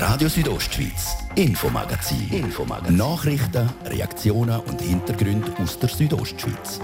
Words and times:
Radio 0.00 0.28
Südostschweiz, 0.28 1.16
Infomagazin. 1.34 2.28
Infomagazin. 2.30 2.96
Nachrichten, 2.96 3.68
Reaktionen 3.84 4.60
und 4.60 4.80
Hintergründe 4.80 5.52
aus 5.60 5.76
der 5.76 5.88
Südostschweiz. 5.88 6.80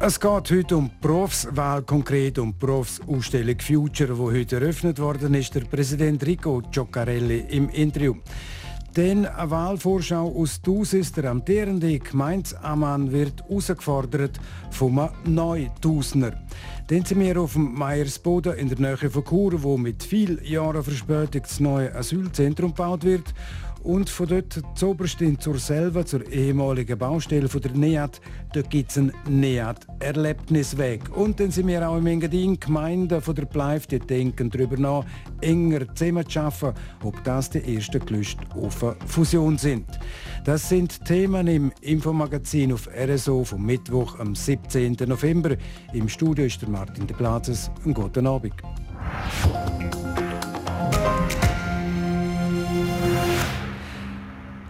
Es 0.00 0.20
geht 0.20 0.50
heute 0.50 0.76
um 0.76 0.90
die 0.90 0.96
Berufswahl, 1.00 1.80
konkret 1.80 2.38
um 2.38 2.52
die 2.52 2.58
Berufsausstellung 2.58 3.58
Future, 3.58 4.14
die 4.14 4.20
heute 4.20 4.56
eröffnet 4.56 4.98
worden 4.98 5.32
ist. 5.32 5.54
Der 5.54 5.62
Präsident 5.62 6.26
Rico 6.26 6.60
Gioccarelli 6.70 7.46
im 7.48 7.70
Interview. 7.70 8.16
Dann 8.96 9.26
eine 9.26 9.50
Wahlvorschau 9.50 10.34
aus 10.34 10.62
Thusis. 10.62 11.12
Der 11.12 11.30
amtierende 11.30 11.98
Gemeindeammann 11.98 13.12
wird 13.12 13.42
herausgefordert 13.42 14.40
vom 14.70 15.10
Neutausender. 15.26 16.32
Dann 16.86 17.04
sind 17.04 17.20
wir 17.20 17.38
auf 17.38 17.52
dem 17.52 17.74
Meiersboden 17.74 18.54
in 18.54 18.70
der 18.70 18.78
Nähe 18.78 19.10
von 19.10 19.22
Chur, 19.22 19.62
wo 19.62 19.76
mit 19.76 20.02
viel 20.02 20.40
Jahren 20.42 20.82
Verspätung 20.82 21.42
das 21.42 21.60
neue 21.60 21.94
Asylzentrum 21.94 22.70
gebaut 22.70 23.04
wird. 23.04 23.34
Und 23.86 24.10
von 24.10 24.26
dort 24.26 24.60
zoberst 24.74 25.20
in 25.20 25.38
zur 25.38 25.60
selber, 25.60 26.04
zur 26.04 26.28
ehemaligen 26.32 26.98
Baustelle 26.98 27.48
von 27.48 27.60
der 27.60 27.70
NEAT, 27.70 28.20
dort 28.52 28.68
gibt 28.68 28.90
es 28.90 28.98
einen 28.98 29.12
NEAT-Erlebnisweg. 29.28 31.16
Und 31.16 31.38
dann 31.38 31.52
sind 31.52 31.68
wir 31.68 31.88
auch 31.88 31.96
im 31.96 32.08
Engadin, 32.08 32.58
Gemeinden 32.58 33.20
von 33.20 33.36
der 33.36 33.44
Bleif, 33.44 33.86
die 33.86 34.00
denken 34.00 34.50
darüber 34.50 34.76
nach, 34.76 35.04
enger 35.40 35.94
zusammen 35.94 36.28
zu 36.28 36.40
arbeiten, 36.40 36.80
ob 37.04 37.22
das 37.22 37.50
die 37.50 37.76
ersten 37.76 38.04
Gelüste 38.04 38.42
auf 38.56 38.82
eine 38.82 38.96
Fusion 39.06 39.56
sind. 39.56 39.86
Das 40.44 40.68
sind 40.68 41.04
Themen 41.04 41.46
im 41.46 41.70
Infomagazin 41.80 42.72
auf 42.72 42.88
RSO 42.88 43.44
vom 43.44 43.64
Mittwoch 43.64 44.18
am 44.18 44.34
17. 44.34 44.96
November. 45.06 45.56
Im 45.92 46.08
Studio 46.08 46.46
ist 46.46 46.60
der 46.60 46.70
Martin 46.70 47.06
de 47.06 47.16
Plazes. 47.16 47.70
Einen 47.84 47.94
guten 47.94 48.26
Abend. 48.26 48.54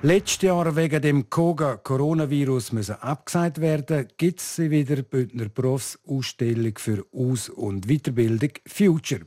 Letztes 0.07 0.43
Jahr 0.43 0.77
wegen 0.77 1.03
dem 1.03 1.31
Koga-Coronavirus 1.31 2.71
müssen 2.71 2.95
abgesagt 2.95 3.61
werden, 3.61 4.07
gibt 4.17 4.39
es 4.39 4.57
wieder 4.57 5.03
Bündner 5.03 5.49
Berufsausstellung 5.49 6.79
für 6.79 7.05
Aus- 7.13 7.49
und 7.49 7.89
Weiterbildung 7.89 8.51
Future. 8.69 9.23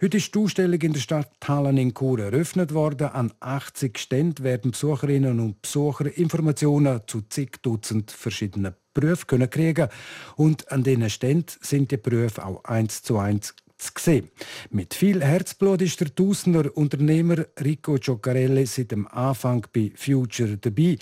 Heute 0.00 0.16
ist 0.16 0.34
die 0.34 0.38
Ausstellung 0.38 0.80
in 0.80 0.94
der 0.94 1.00
Stadt 1.00 1.28
Hallen 1.46 1.76
in 1.76 1.92
Chur 1.92 2.18
eröffnet 2.20 2.72
worden. 2.72 3.08
An 3.08 3.34
80 3.40 3.98
Ständen 3.98 4.42
werden 4.42 4.70
Besucherinnen 4.70 5.38
und 5.38 5.60
Besucher 5.60 6.06
Informationen 6.16 7.02
zu 7.06 7.20
zig 7.28 7.58
Dutzend 7.60 8.10
verschiedenen 8.10 8.74
Berufen 8.94 9.26
können 9.26 9.50
kriegen 9.50 9.88
und 10.36 10.72
an 10.72 10.82
diesen 10.82 11.10
Ständen 11.10 11.52
sind 11.60 11.90
die 11.90 11.98
Berufe 11.98 12.44
auch 12.44 12.64
eins 12.64 13.02
zu 13.02 13.18
eins 13.18 13.54
zu. 13.82 14.22
Mit 14.70 14.94
viel 14.94 15.22
Herzblut 15.22 15.82
ist 15.82 16.00
der 16.00 16.14
Tausender 16.14 16.76
Unternehmer 16.76 17.46
Rico 17.62 17.96
Giocarelli 17.96 18.66
seit 18.66 18.90
dem 18.90 19.06
Anfang 19.08 19.66
bei 19.72 19.92
Future 19.94 20.56
dabei. 20.56 20.98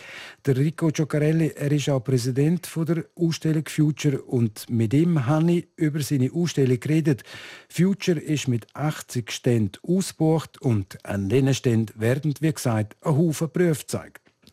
Der 0.46 0.56
Rico 0.56 0.88
Giocarelli, 0.88 1.52
er 1.56 1.72
ist 1.72 1.88
auch 1.88 2.00
Präsident 2.04 2.68
der 2.76 3.04
Ausstellung 3.14 3.64
Future 3.68 4.22
und 4.22 4.68
mit 4.70 4.94
ihm 4.94 5.26
habe 5.26 5.52
ich 5.52 5.68
über 5.76 6.00
seine 6.00 6.32
Ausstellung 6.32 6.80
geredet. 6.80 7.22
Future 7.68 8.20
ist 8.20 8.48
mit 8.48 8.66
80 8.74 9.30
Ständen 9.30 9.78
ausgebucht 9.82 10.60
und 10.60 11.04
an 11.04 11.28
diesen 11.28 11.54
Ständen 11.54 12.00
werden, 12.00 12.34
wie 12.40 12.52
gesagt, 12.52 12.96
ein 13.02 13.16
Haufen 13.16 13.50
Berufe. 13.52 13.84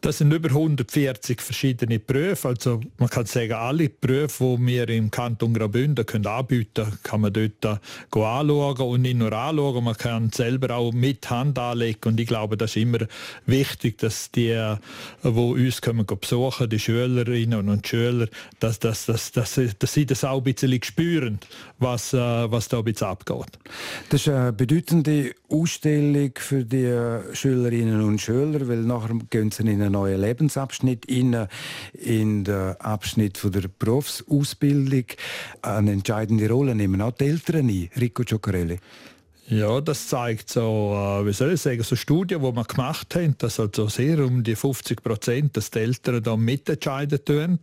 Das 0.02 0.20
sind 0.20 0.32
über 0.32 0.50
140 0.50 1.42
verschiedene 1.42 2.00
Berufe. 2.00 2.50
Also 2.50 2.82
man 2.98 3.10
kann 3.10 3.26
sagen, 3.26 3.54
alle 3.54 3.90
Berufe, 3.90 4.58
die 4.58 4.66
wir 4.68 4.90
im 4.90 5.10
Kanton 5.10 5.54
Graubünden 5.54 6.06
können 6.06 6.28
anbieten 6.28 6.84
können, 6.86 7.00
kann 7.04 7.22
man 7.22 7.34
dort 7.34 7.66
anschauen 7.66 8.88
und 8.88 9.02
nicht 9.02 9.18
nur 9.18 9.34
anschauen, 9.34 9.84
man 9.84 9.98
kann 9.98 10.32
selber 10.32 10.76
auch 10.76 10.92
mit 10.94 11.30
Hand 11.30 11.58
anlegen. 11.58 12.00
Und 12.06 12.20
ich 12.20 12.28
glaube, 12.28 12.58
das 12.58 12.72
ist 12.72 12.82
immer 12.82 13.00
wichtig, 13.46 13.98
dass 13.98 14.32
die, 14.32 14.76
die 15.24 15.30
uns 15.30 15.82
kommen 15.82 16.06
besuchen, 16.06 16.70
die 16.70 16.80
Schülerinnen 16.80 17.70
und 17.70 17.88
Schüler, 17.88 18.28
dass, 18.60 18.80
dass, 18.80 19.06
dass, 19.06 19.32
dass, 19.32 19.60
dass 19.80 19.94
sie 19.94 20.06
das 20.06 20.24
auch 20.24 20.38
ein 20.38 20.44
bisschen 20.44 20.84
spüren, 20.84 21.40
was, 21.80 22.14
äh, 22.14 22.18
was 22.18 22.68
da 22.68 22.80
ein 22.80 22.84
bisschen 22.84 23.08
abgeht. 23.08 23.60
Das 24.10 24.22
ist 24.22 24.30
eine 24.30 24.54
bedeutende 24.54 25.34
Ausstellung 25.50 26.32
für 26.36 26.64
die 26.64 27.36
Schülerinnen 27.36 28.02
und 28.02 28.20
Schüler, 28.20 28.68
weil 28.68 28.84
nachher 28.84 29.18
gehen 29.30 29.52
sie 29.52 29.64
in 29.64 29.82
einen 29.88 29.94
neuen 29.94 30.22
Lebensabschnitt 30.22 31.06
in, 31.06 31.48
in 31.94 32.44
den 32.44 32.76
Abschnitt 32.80 33.38
von 33.38 33.52
der 33.52 33.68
Berufsausbildung. 33.68 35.06
Eine 35.62 35.92
entscheidende 35.92 36.50
Rolle 36.50 36.76
nehmen 36.76 37.02
auch 37.02 37.12
die 37.12 37.26
Eltern 37.26 37.68
ein. 37.68 37.90
Rico 38.00 38.24
Giocarelli. 38.24 38.80
Ja, 39.50 39.80
das 39.80 40.10
zeigt 40.10 40.50
so, 40.50 40.94
äh, 40.94 41.26
wie 41.26 41.32
soll 41.32 41.54
ich 41.54 41.62
sagen, 41.62 41.82
so 41.82 41.96
Studien, 41.96 42.42
die 42.42 42.54
wir 42.54 42.64
gemacht 42.66 43.16
haben, 43.16 43.36
dass 43.38 43.62
also 43.62 43.88
sehr 43.88 44.20
um 44.20 44.44
die 44.44 44.58
50 44.58 45.02
Prozent, 45.02 45.56
dass 45.56 45.72
die 45.72 45.80
Eltern 45.80 46.22
da 46.22 46.36
mitentscheiden 46.36 47.24
tun 47.24 47.60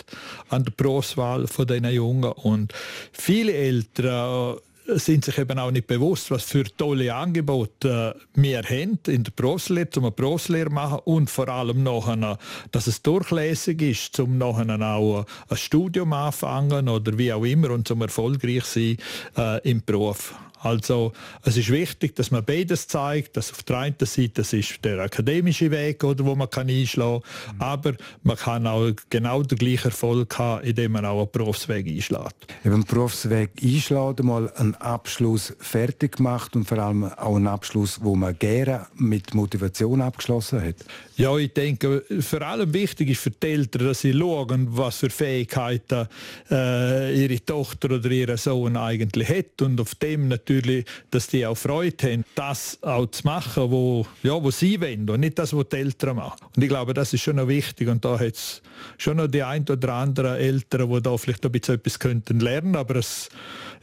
an 0.48 0.64
der 0.64 0.72
Berufswahl 0.72 1.46
von 1.46 1.66
diesen 1.66 1.90
Jungen. 1.90 2.32
Und 2.32 2.72
viele 3.12 3.52
Eltern 3.52 4.56
sind 4.86 5.24
sich 5.24 5.38
eben 5.38 5.58
auch 5.58 5.70
nicht 5.70 5.86
bewusst, 5.86 6.30
was 6.30 6.44
für 6.44 6.64
tolle 6.64 7.14
Angebote 7.14 8.14
äh, 8.16 8.20
wir 8.34 8.62
haben 8.62 8.98
in 9.06 9.24
der 9.24 9.32
Berufslehre, 9.32 9.88
um 9.96 10.04
eine 10.04 10.12
Berufslehre 10.12 10.68
zu 10.68 10.74
machen 10.74 10.98
und 11.04 11.30
vor 11.30 11.48
allem 11.48 11.82
nachher, 11.82 12.38
dass 12.70 12.86
es 12.86 13.02
durchlässig 13.02 13.80
ist, 13.82 14.20
um 14.20 14.38
nachher 14.38 14.80
auch 14.80 15.26
ein 15.48 15.56
Studium 15.56 16.12
anfangen 16.12 16.88
oder 16.88 17.16
wie 17.16 17.32
auch 17.32 17.44
immer 17.44 17.70
und 17.70 17.88
zum 17.88 18.02
erfolgreich 18.02 18.64
sein 18.64 18.98
äh, 19.36 19.68
im 19.68 19.82
Beruf. 19.84 20.34
Also 20.64 21.12
es 21.42 21.56
ist 21.56 21.70
wichtig, 21.70 22.16
dass 22.16 22.30
man 22.30 22.44
beides 22.44 22.88
zeigt, 22.88 23.36
dass 23.36 23.52
auf 23.52 23.62
der 23.62 23.78
einen 23.78 23.96
Seite 24.00 24.30
das 24.34 24.52
ist 24.52 24.84
der 24.84 24.98
akademische 24.98 25.70
Weg, 25.70 26.02
oder, 26.04 26.24
wo 26.24 26.34
man 26.34 26.48
kann 26.48 26.68
einschlagen 26.68 27.22
kann, 27.22 27.56
mhm. 27.56 27.62
aber 27.62 27.94
man 28.22 28.36
kann 28.36 28.66
auch 28.66 28.90
genau 29.10 29.42
den 29.42 29.58
gleichen 29.58 29.88
Erfolg 29.88 30.38
haben, 30.38 30.64
indem 30.64 30.92
man 30.92 31.04
auch 31.04 31.20
einen 31.20 31.30
Berufsweg 31.30 31.86
einschlägt. 31.86 32.46
Eben 32.64 32.74
einen 32.74 32.84
Berufsweg 32.84 33.50
einschlagen, 33.62 34.26
mal 34.26 34.50
einen 34.54 34.74
Abschluss 34.76 35.54
fertig 35.58 36.16
gemacht 36.16 36.56
und 36.56 36.64
vor 36.64 36.78
allem 36.78 37.04
auch 37.04 37.36
einen 37.36 37.46
Abschluss, 37.46 38.00
wo 38.02 38.14
man 38.14 38.38
gerne 38.38 38.86
mit 38.94 39.34
Motivation 39.34 40.00
abgeschlossen 40.00 40.62
hat. 40.62 40.76
Ja, 41.16 41.36
ich 41.36 41.52
denke, 41.52 42.04
vor 42.20 42.42
allem 42.42 42.72
wichtig 42.72 43.10
ist 43.10 43.20
für 43.20 43.30
die 43.30 43.46
Eltern, 43.46 43.86
dass 43.86 44.00
sie 44.00 44.12
schauen, 44.12 44.66
was 44.70 44.98
für 44.98 45.10
Fähigkeiten 45.10 46.08
äh, 46.50 47.22
ihre 47.22 47.44
Tochter 47.44 47.92
oder 47.92 48.10
ihr 48.10 48.36
Sohn 48.36 48.76
eigentlich 48.76 49.28
hat 49.28 49.62
und 49.62 49.80
auf 49.80 49.94
dem 49.94 50.28
natürlich 50.28 50.53
natürlich, 50.54 50.84
dass 51.10 51.26
die 51.28 51.46
auch 51.46 51.56
Freude 51.56 52.12
haben, 52.12 52.24
das 52.34 52.78
auch 52.82 53.06
zu 53.06 53.24
machen, 53.24 53.70
wo, 53.70 54.06
ja, 54.22 54.42
wo 54.42 54.50
sie 54.50 54.80
wollen 54.80 55.08
und 55.08 55.20
nicht 55.20 55.38
das, 55.38 55.54
was 55.54 55.68
die 55.68 55.76
Eltern 55.76 56.16
machen. 56.16 56.46
Und 56.54 56.62
ich 56.62 56.68
glaube, 56.68 56.94
das 56.94 57.12
ist 57.12 57.22
schon 57.22 57.36
noch 57.36 57.48
wichtig 57.48 57.88
und 57.88 58.04
da 58.04 58.18
hat 58.18 58.34
es 58.34 58.62
schon 58.98 59.16
noch 59.16 59.26
die 59.26 59.42
ein 59.42 59.64
oder 59.68 59.94
anderen 59.94 60.36
Eltern, 60.36 60.90
die 60.90 61.02
da 61.02 61.16
vielleicht 61.16 61.44
ein 61.44 61.52
bisschen 61.52 61.76
etwas 61.76 61.98
könnten 61.98 62.40
lernen, 62.40 62.76
aber 62.76 62.96
es, 62.96 63.28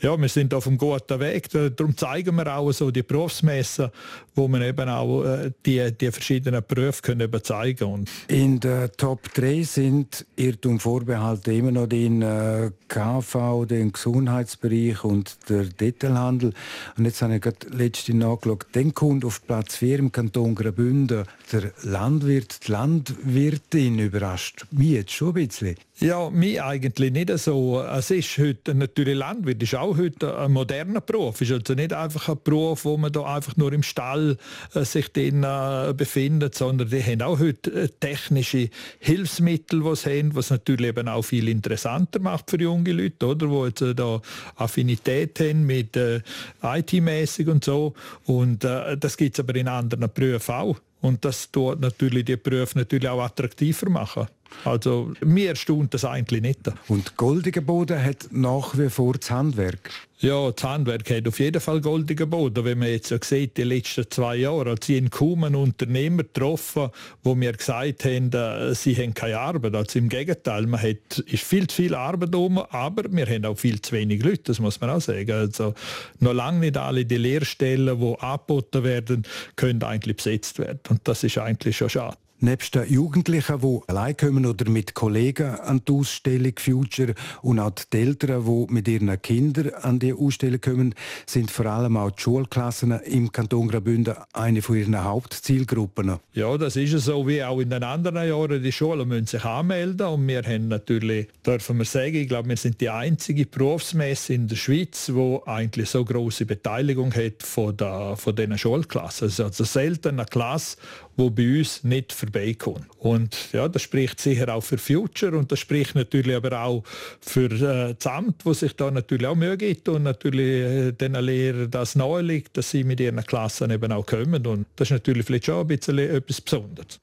ja, 0.02 0.20
wir 0.20 0.30
sind 0.30 0.54
auf 0.54 0.68
einem 0.68 0.78
guten 0.78 1.20
Weg. 1.20 1.50
Darum 1.50 1.96
zeigen 1.96 2.36
wir 2.36 2.56
auch 2.56 2.72
so 2.72 2.90
die 2.90 3.04
Berufsmessen, 3.04 3.90
wo 4.36 4.48
man 4.48 4.62
eben 4.64 4.90
auch 4.90 5.24
äh, 5.24 5.52
die, 5.66 5.92
die 5.92 6.12
verschiedenen 6.12 6.64
Berufe 6.68 7.02
können 7.02 7.22
eben 7.22 7.44
zeigen 7.44 7.78
können. 7.78 8.06
In 8.28 8.60
der 8.60 8.92
Top 8.92 9.32
3 9.34 9.64
sind 9.64 10.26
Irrtum 10.36 10.80
Vorbehalte 10.80 11.54
immer 11.54 11.72
noch 11.72 11.88
den 11.88 12.22
äh, 12.22 12.72
KV, 12.88 13.66
den 13.66 13.92
Gesundheitsbereich 13.92 15.04
und 15.04 15.38
der 15.50 15.66
Detailhandel. 15.66 16.51
Und 16.98 17.06
jetzt 17.06 17.22
habe 17.22 17.36
ich 17.36 17.42
gerade 17.42 17.68
letzte 17.70 18.14
nachgeschaut, 18.14 18.66
den 18.76 18.94
kommt 18.94 19.26
auf 19.26 19.46
Platz 19.46 19.78
4 19.78 20.00
im 20.00 20.12
Kanton 20.12 20.56
Graubünden 20.56 21.26
der 21.52 21.72
Landwirt, 21.84 22.68
die 22.68 22.72
Landwirtin 22.72 24.00
überrascht 24.00 24.66
mich 24.72 24.90
jetzt 24.90 25.12
schon 25.12 25.30
ein 25.30 25.48
bisschen. 25.48 25.76
Ja, 26.04 26.32
mich 26.32 26.60
eigentlich 26.60 27.12
nicht 27.12 27.30
so. 27.38 27.80
Es 27.80 28.10
ist 28.10 28.40
heute 28.40 28.74
natürlich 28.74 29.16
Landwirt, 29.16 29.62
ist 29.62 29.76
auch 29.76 29.96
heute 30.00 30.36
ein 30.36 30.52
moderner 30.52 31.00
Beruf. 31.00 31.36
Es 31.36 31.52
ist 31.52 31.52
also 31.52 31.76
nicht 31.76 31.94
einfach 31.94 32.28
ein 32.28 32.40
Beruf, 32.44 32.86
wo 32.86 32.98
man 32.98 33.12
da 33.12 33.36
einfach 33.36 33.56
nur 33.56 33.72
im 33.72 33.84
Stall 33.84 34.38
äh, 34.74 34.84
sich 34.84 35.14
drin, 35.14 35.44
äh, 35.44 35.94
befindet, 35.96 36.56
sondern 36.56 36.90
die 36.90 37.04
haben 37.04 37.22
auch 37.22 37.38
heute 37.38 37.84
äh, 37.84 37.88
technische 38.00 38.72
Hilfsmittel, 38.98 39.84
die 39.84 39.96
sie 39.96 40.10
haben, 40.10 40.34
was 40.34 40.50
natürlich 40.50 40.88
eben 40.88 41.08
auch 41.08 41.22
viel 41.22 41.48
interessanter 41.48 42.20
macht 42.20 42.50
für 42.50 42.60
junge 42.60 42.94
Leute, 42.94 43.28
oder, 43.28 43.48
wo 43.52 43.68
jetzt 43.68 43.84
äh, 43.84 43.94
da 43.94 44.22
Affinität 44.56 45.40
haben 45.40 45.68
mit 45.68 45.96
äh, 45.98 46.22
IT-mäßig 46.64 47.48
und 47.48 47.64
so. 47.64 47.94
Und 48.26 48.64
äh, 48.64 48.98
das 48.98 49.18
gibt 49.18 49.36
es 49.38 49.40
aber 49.40 49.54
in 49.54 49.68
anderen 49.68 50.10
Berufen 50.12 50.56
auch. 50.56 50.80
Und 51.02 51.24
das 51.26 51.52
tut 51.52 51.80
natürlich 51.80 52.26
die 52.26 52.38
Berufe 52.38 52.80
natürlich 52.80 53.08
auch 53.08 53.22
attraktiver 53.22 53.88
machen. 53.88 54.26
Also 54.66 55.14
mir 55.22 55.50
erstaunt 55.50 55.94
das 55.94 56.06
eigentlich 56.06 56.42
nicht. 56.42 56.60
Und 56.88 57.18
goldiger 57.18 57.62
Boden 57.62 58.04
hat 58.04 58.28
nach 58.32 58.78
wie 58.78 58.90
vor 58.90 59.14
das 59.14 59.32
Handwerk. 59.32 59.92
Ja, 60.22 60.52
das 60.52 60.64
Handwerk 60.64 61.10
hat 61.10 61.28
auf 61.28 61.40
jeden 61.40 61.60
Fall 61.60 61.82
goldigen 61.82 62.30
Boden. 62.30 62.64
Wenn 62.64 62.78
man 62.78 62.90
jetzt 62.90 63.10
ja 63.10 63.18
sieht, 63.24 63.58
die 63.58 63.64
letzten 63.64 64.10
zwei 64.12 64.36
Jahre, 64.36 64.70
als 64.70 64.88
ich 64.88 64.98
in 64.98 65.10
kaum 65.10 65.44
einen 65.44 65.56
Unternehmer 65.56 66.22
getroffen, 66.22 66.90
wo 67.24 67.34
mir 67.34 67.54
gesagt 67.54 68.06
haben, 68.06 68.32
äh, 68.32 68.76
sie 68.76 68.96
haben 68.96 69.16
keine 69.16 69.40
Arbeit. 69.40 69.74
Also 69.74 69.98
im 69.98 70.10
Gegenteil, 70.10 70.68
man 70.68 70.80
hat, 70.80 71.18
ist 71.26 71.44
viel 71.44 71.66
zu 71.66 71.76
viel 71.76 71.96
Arbeit 71.96 72.36
um, 72.36 72.60
aber 72.60 73.12
wir 73.12 73.26
haben 73.26 73.46
auch 73.46 73.58
viel 73.58 73.82
zu 73.82 73.94
wenig 73.94 74.22
Leute, 74.22 74.44
das 74.44 74.60
muss 74.60 74.80
man 74.80 74.92
auch 74.92 75.02
sagen. 75.02 75.32
Also 75.32 75.74
noch 76.20 76.34
lange 76.34 76.60
nicht 76.60 76.78
alle 76.78 77.04
die 77.04 77.18
Lehrstellen, 77.18 78.00
die 78.00 78.20
angeboten 78.20 78.84
werden, 78.84 79.24
können 79.56 79.82
eigentlich 79.82 80.18
besetzt 80.18 80.60
werden. 80.60 80.82
Und 80.90 81.02
das 81.06 81.24
ist 81.24 81.40
eigentlich 81.40 81.78
schon 81.78 81.90
schade. 81.90 82.18
Nebst 82.44 82.74
den 82.74 82.92
Jugendlichen, 82.92 83.62
die 83.62 83.80
allein 83.86 84.18
kommen 84.18 84.48
oder 84.48 84.68
mit 84.68 84.96
Kollegen 84.96 85.46
an 85.60 85.84
die 85.88 85.92
Ausstellung 85.92 86.54
Future 86.58 87.14
und 87.44 87.60
auch 87.60 87.70
die 87.70 87.98
Eltern, 88.00 88.46
die 88.46 88.74
mit 88.74 88.88
ihren 88.88 89.22
Kindern 89.22 89.70
an 89.76 90.00
die 90.00 90.12
Ausstellung 90.12 90.60
kommen, 90.60 90.96
sind 91.28 91.52
vor 91.52 91.68
allem 91.68 91.98
auch 91.98 92.10
die 92.10 92.24
Schulklassen 92.24 92.94
im 93.02 93.32
Kanton 93.32 93.68
Graubünden 93.68 94.16
eine 94.34 94.64
von 94.64 94.76
ihren 94.76 95.04
Hauptzielgruppen. 95.04 96.18
Ja, 96.34 96.58
das 96.58 96.78
ist 96.78 96.98
so 97.06 97.28
wie 97.28 97.44
auch 97.44 97.60
in 97.60 97.70
den 97.70 97.84
anderen 97.84 98.28
Jahren. 98.28 98.64
Die 98.64 98.72
Schulen 98.72 99.08
müssen 99.08 99.28
sich 99.28 99.46
anmelden 99.46 100.08
und 100.08 100.28
wir 100.28 100.42
haben 100.42 100.68
natürlich, 100.68 101.28
dürfen 101.46 101.78
wir 101.78 101.86
sagen, 101.86 102.16
ich 102.16 102.28
glaube, 102.28 102.50
wir 102.50 102.58
sind 102.58 102.82
die 102.82 102.90
einzige 102.90 103.46
Berufsmesse 103.46 104.34
in 104.34 104.48
der 104.48 104.56
Schweiz, 104.56 105.12
wo 105.14 105.44
eigentlich 105.46 105.92
so 105.92 106.04
große 106.04 106.48
Beteiligung 106.48 107.14
hat 107.14 107.44
von, 107.44 107.78
der, 107.78 108.16
von 108.18 108.36
diesen 108.36 108.58
Schulklassen. 108.58 109.26
Also 109.26 109.64
selten 109.64 110.20
eine 110.20 110.26
Klasse, 110.26 110.78
wo 111.22 111.30
bei 111.30 111.60
uns 111.60 111.84
nicht 111.84 112.14
vorbeikommen. 112.14 112.88
Und 112.98 113.54
ja, 113.54 113.68
das 113.68 113.84
spricht 113.84 114.20
sicher 114.20 114.54
auch 114.54 114.62
für 114.62 114.80
Future 114.80 115.38
und 115.38 115.52
das 115.52 115.60
spricht 115.60 115.94
natürlich 115.94 116.36
aber 116.36 116.64
auch 116.64 116.84
für 117.20 117.52
äh, 117.52 117.94
das 117.94 118.08
Amt, 118.08 118.44
wo 118.44 118.54
sich 118.54 118.76
da 118.76 118.90
natürlich 118.90 119.28
auch 119.28 119.36
Mühe 119.36 119.56
gibt 119.56 119.88
und 119.88 120.02
natürlich 120.02 120.64
äh, 120.64 120.92
den 120.94 121.14
Lehrern 121.14 121.70
das 121.70 121.96
nahe 121.96 122.22
liegt, 122.24 122.58
dass 122.58 122.72
sie 122.72 122.84
mit 122.84 123.00
ihren 123.00 123.24
Klassen 123.24 123.70
eben 123.70 123.92
auch 123.92 124.06
kommen. 124.06 124.48
Und 124.48 124.66
das 124.76 124.88
ist 124.88 124.94
natürlich 124.94 125.28
vielleicht 125.28 125.46
schon 125.46 125.62
ein 125.62 125.68
bisschen 125.68 126.00
etwas 126.00 126.42
Besonderes. 126.42 127.00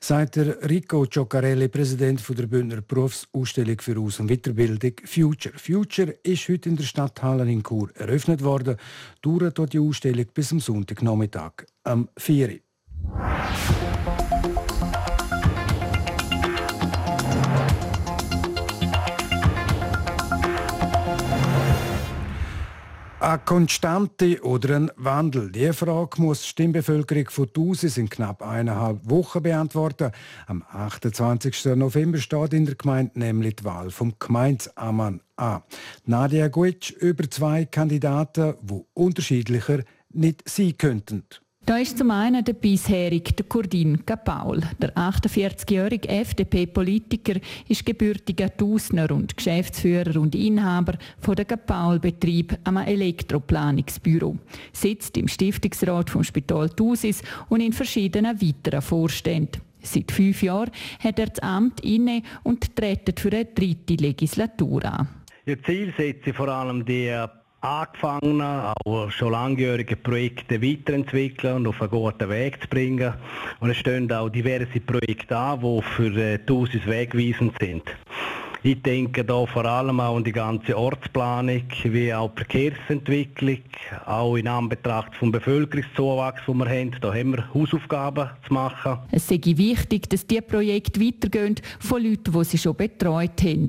Sagt 0.00 0.36
der 0.36 0.68
Rico 0.68 1.06
Cioccarelli, 1.06 1.68
Präsident 1.68 2.22
der 2.28 2.46
Bündner 2.46 2.82
Berufsausstellung 2.82 3.80
für 3.80 3.98
Aus- 3.98 4.20
und 4.20 4.30
Weiterbildung 4.30 4.92
Future. 5.04 5.54
Future 5.56 6.14
ist 6.22 6.46
heute 6.48 6.68
in 6.68 6.76
der 6.76 6.84
Stadthalle 6.84 7.50
in 7.50 7.62
Chur 7.62 7.90
eröffnet 7.94 8.42
worden. 8.42 8.76
Dauert 9.22 9.58
dort 9.58 9.72
die 9.72 9.78
Ausstellung 9.78 10.26
bis 10.34 10.52
am 10.52 10.60
Sonntagnachmittag 10.60 11.64
am 11.84 12.08
4. 12.18 12.48
Uhr. 12.48 12.61
Eine 23.22 23.38
Konstante 23.44 24.42
oder 24.42 24.74
ein 24.74 24.90
Wandel? 24.96 25.52
Diese 25.52 25.74
Frage 25.74 26.20
muss 26.20 26.42
die 26.42 26.48
Stimmbevölkerung 26.48 27.30
von 27.30 27.52
Thusis 27.52 27.96
in 27.96 28.10
knapp 28.10 28.42
eineinhalb 28.42 29.08
Wochen 29.08 29.42
beantworten. 29.42 30.10
Am 30.48 30.64
28. 30.68 31.76
November 31.76 32.18
steht 32.18 32.52
in 32.52 32.66
der 32.66 32.74
Gemeinde 32.74 33.18
nämlich 33.18 33.56
die 33.56 33.64
Wahl 33.64 33.90
vom 33.90 34.14
Gemeindeammann 34.18 35.20
an. 35.36 35.62
Nadia 36.04 36.48
Guitsch 36.48 36.90
über 36.90 37.30
zwei 37.30 37.64
Kandidaten, 37.64 38.54
die 38.60 38.84
unterschiedlicher 38.92 39.84
nicht 40.10 40.42
sein 40.48 40.76
könnten. 40.76 41.24
Da 41.64 41.78
ist 41.78 41.96
zum 41.96 42.10
einen 42.10 42.44
der 42.44 42.54
bisherige 42.54 43.34
der 43.34 43.46
Kurdin 43.46 44.04
Kapaul. 44.04 44.62
Der 44.80 44.96
48-jährige 44.96 46.08
FDP-Politiker 46.08 47.38
ist 47.68 47.86
gebürtiger 47.86 48.54
Tusner 48.56 49.12
und 49.12 49.36
Geschäftsführer 49.36 50.20
und 50.20 50.34
Inhaber 50.34 50.94
von 51.20 51.36
der 51.36 51.44
Kapaul-Betrieb 51.44 52.58
am 52.64 52.78
Elektroplanungsbüro. 52.78 54.36
Sitzt 54.72 55.16
im 55.16 55.28
Stiftungsrat 55.28 56.10
vom 56.10 56.24
Spital 56.24 56.68
Thusis 56.68 57.22
und 57.48 57.60
in 57.60 57.72
verschiedenen 57.72 58.42
weiteren 58.42 58.82
Vorständen. 58.82 59.62
Seit 59.82 60.10
fünf 60.10 60.42
Jahren 60.42 60.70
hat 60.98 61.20
er 61.20 61.26
das 61.26 61.38
Amt 61.40 61.80
inne 61.84 62.22
und 62.42 62.74
tritt 62.74 63.20
für 63.20 63.32
eine 63.32 63.44
dritte 63.44 63.94
Legislatur 63.94 64.84
an. 64.84 65.08
Ihr 65.46 65.62
Ziel 65.62 65.92
setzt 65.96 66.28
vor 66.36 66.48
allem 66.48 66.84
die 66.84 67.12
angefangenen, 67.62 68.74
auch 68.84 69.10
schon 69.10 69.32
langjährige 69.32 69.96
Projekte 69.96 70.60
weiterentwickeln 70.60 71.56
und 71.56 71.68
auf 71.68 71.80
einen 71.80 71.90
guten 71.90 72.28
Weg 72.28 72.60
zu 72.60 72.68
bringen. 72.68 73.14
Und 73.60 73.70
es 73.70 73.76
stehen 73.76 74.10
auch 74.12 74.28
diverse 74.28 74.80
Projekte 74.80 75.36
an, 75.36 75.60
die 75.60 75.82
für 75.82 76.14
äh, 76.16 76.38
die 76.38 76.52
Usis 76.52 76.86
wegweisend 76.86 77.54
sind. 77.60 77.84
Ich 78.64 78.80
denke 78.80 79.24
da 79.24 79.44
vor 79.44 79.64
allem 79.64 79.98
auch 79.98 80.16
an 80.16 80.22
die 80.22 80.30
ganze 80.30 80.76
Ortsplanung, 80.76 81.64
wie 81.82 82.14
auch 82.14 82.30
die 82.30 82.44
Verkehrsentwicklung, 82.44 83.58
auch 84.06 84.36
in 84.36 84.46
Anbetracht 84.46 85.16
vom 85.16 85.32
Bevölkerungszuwachs, 85.32 86.42
den 86.46 86.58
wir 86.58 86.68
haben. 86.68 86.96
Da 87.00 87.12
haben 87.12 87.32
wir 87.32 87.52
Hausaufgaben 87.52 88.30
zu 88.46 88.54
machen. 88.54 88.98
Es 89.10 89.26
sei 89.26 89.40
wichtig, 89.44 90.08
dass 90.08 90.28
diese 90.28 90.42
Projekte 90.42 91.00
weitergehen 91.00 91.56
von 91.80 92.04
Leuten, 92.04 92.32
die 92.32 92.44
sie 92.44 92.58
schon 92.58 92.76
betreut 92.76 93.42
haben. 93.42 93.66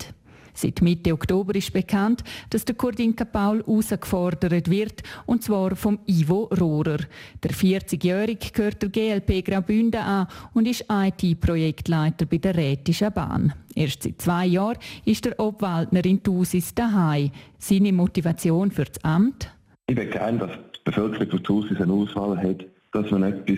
Seit 0.53 0.81
Mitte 0.81 1.13
Oktober 1.13 1.55
ist 1.55 1.73
bekannt, 1.73 2.23
dass 2.49 2.65
der 2.65 2.75
Kurdinka 2.75 3.25
Paul 3.25 3.59
herausgefordert 3.59 4.69
wird, 4.69 5.03
und 5.25 5.43
zwar 5.43 5.75
vom 5.75 5.99
Ivo 6.05 6.49
Rohrer. 6.59 6.99
Der 7.41 7.51
40-Jährige 7.51 8.51
gehört 8.51 8.81
der 8.81 8.89
GLP 8.89 9.43
Graubünden 9.45 10.01
an 10.01 10.27
und 10.53 10.67
ist 10.67 10.85
IT-Projektleiter 10.89 12.25
bei 12.25 12.37
der 12.37 12.55
Rätischen 12.55 13.11
Bahn. 13.11 13.53
Erst 13.75 14.03
seit 14.03 14.21
zwei 14.21 14.45
Jahren 14.45 14.77
ist 15.05 15.25
der 15.25 15.39
Obwaldner 15.39 16.05
in 16.05 16.21
Thusis 16.21 16.73
daheim. 16.75 17.31
Seine 17.57 17.91
Motivation 17.91 18.71
für 18.71 18.85
das 18.85 19.03
Amt? 19.03 19.49
Ich 19.87 19.95
will 19.95 20.09
gerne, 20.09 20.39
dass 20.39 20.51
die 20.51 20.79
Bevölkerung 20.85 21.29
von 21.29 21.43
Thusis 21.43 21.81
eine 21.81 21.93
Auswahl 21.93 22.37
hat, 22.37 22.65
dass 22.91 23.09
man 23.09 23.23
etwas 23.23 23.57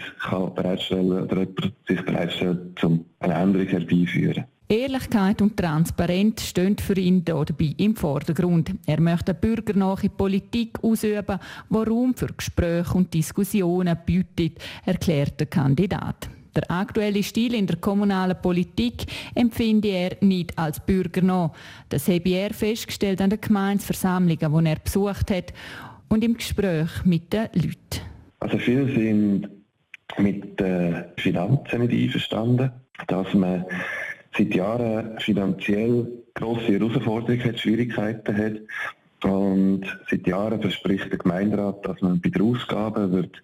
bereitstellen 0.56 1.10
kann 1.10 1.24
oder 1.24 1.40
jemand 1.40 1.74
sich 1.88 2.02
bereitstellt, 2.06 2.84
um 2.84 3.06
eine 3.20 3.34
Änderung 3.34 3.68
herbeizuführen. 3.68 4.46
Ehrlichkeit 4.68 5.42
und 5.42 5.58
Transparenz 5.58 6.44
stehen 6.44 6.78
für 6.78 6.98
ihn 6.98 7.24
dabei 7.24 7.76
im 7.78 7.96
Vordergrund. 7.96 8.72
Er 8.88 9.00
möchte 9.00 9.32
eine 9.32 9.40
bürgernahe 9.40 10.10
Politik 10.10 10.84
ausüben, 10.84 11.40
die 11.70 11.76
Raum 11.76 12.16
für 12.16 12.34
Gespräche 12.36 12.94
und 12.96 13.14
Diskussionen 13.14 13.98
bietet, 14.06 14.60
erklärt 14.86 15.40
der 15.40 15.48
Kandidat. 15.48 16.30
Der 16.56 16.72
aktuelle 16.72 17.22
Stil 17.22 17.54
in 17.54 17.68
der 17.68 17.76
kommunalen 17.76 18.42
Politik 18.42 19.06
empfinde 19.36 19.90
er 19.90 20.18
nicht 20.22 20.58
als 20.58 20.80
bürgernah. 20.80 21.52
Das 21.90 22.08
habe 22.08 22.30
er 22.30 22.54
festgestellt 22.54 23.22
an 23.22 23.30
den 23.30 23.42
Gemeinsversammlungen, 23.42 24.64
die 24.64 24.70
er 24.70 24.80
besucht 24.80 25.32
hat 25.32 25.54
und 26.08 26.24
im 26.24 26.38
Gespräch 26.38 27.04
mit 27.04 27.34
den 27.34 27.50
Leuten. 27.54 28.02
Also 28.40 28.58
viele 28.58 28.86
sind 28.94 29.50
mit 30.18 30.60
den 30.60 31.04
Finanzen 31.18 31.82
nicht 31.82 31.94
einverstanden, 31.94 32.72
dass 33.08 33.34
man 33.34 33.66
seit 34.38 34.54
Jahren 34.54 35.20
finanziell 35.20 36.08
grosse 36.34 36.74
Herausforderungen 36.74 37.44
hat, 37.44 37.60
Schwierigkeiten 37.60 38.38
hat. 38.38 38.54
Und 39.24 39.86
seit 40.10 40.28
Jahren 40.28 40.62
verspricht 40.62 41.12
der 41.12 41.18
Gemeinderat, 41.18 41.86
dass 41.86 42.02
man 42.02 42.20
bei 42.20 42.30
den 42.30 42.42
Ausgaben 42.42 43.12
wird 43.12 43.42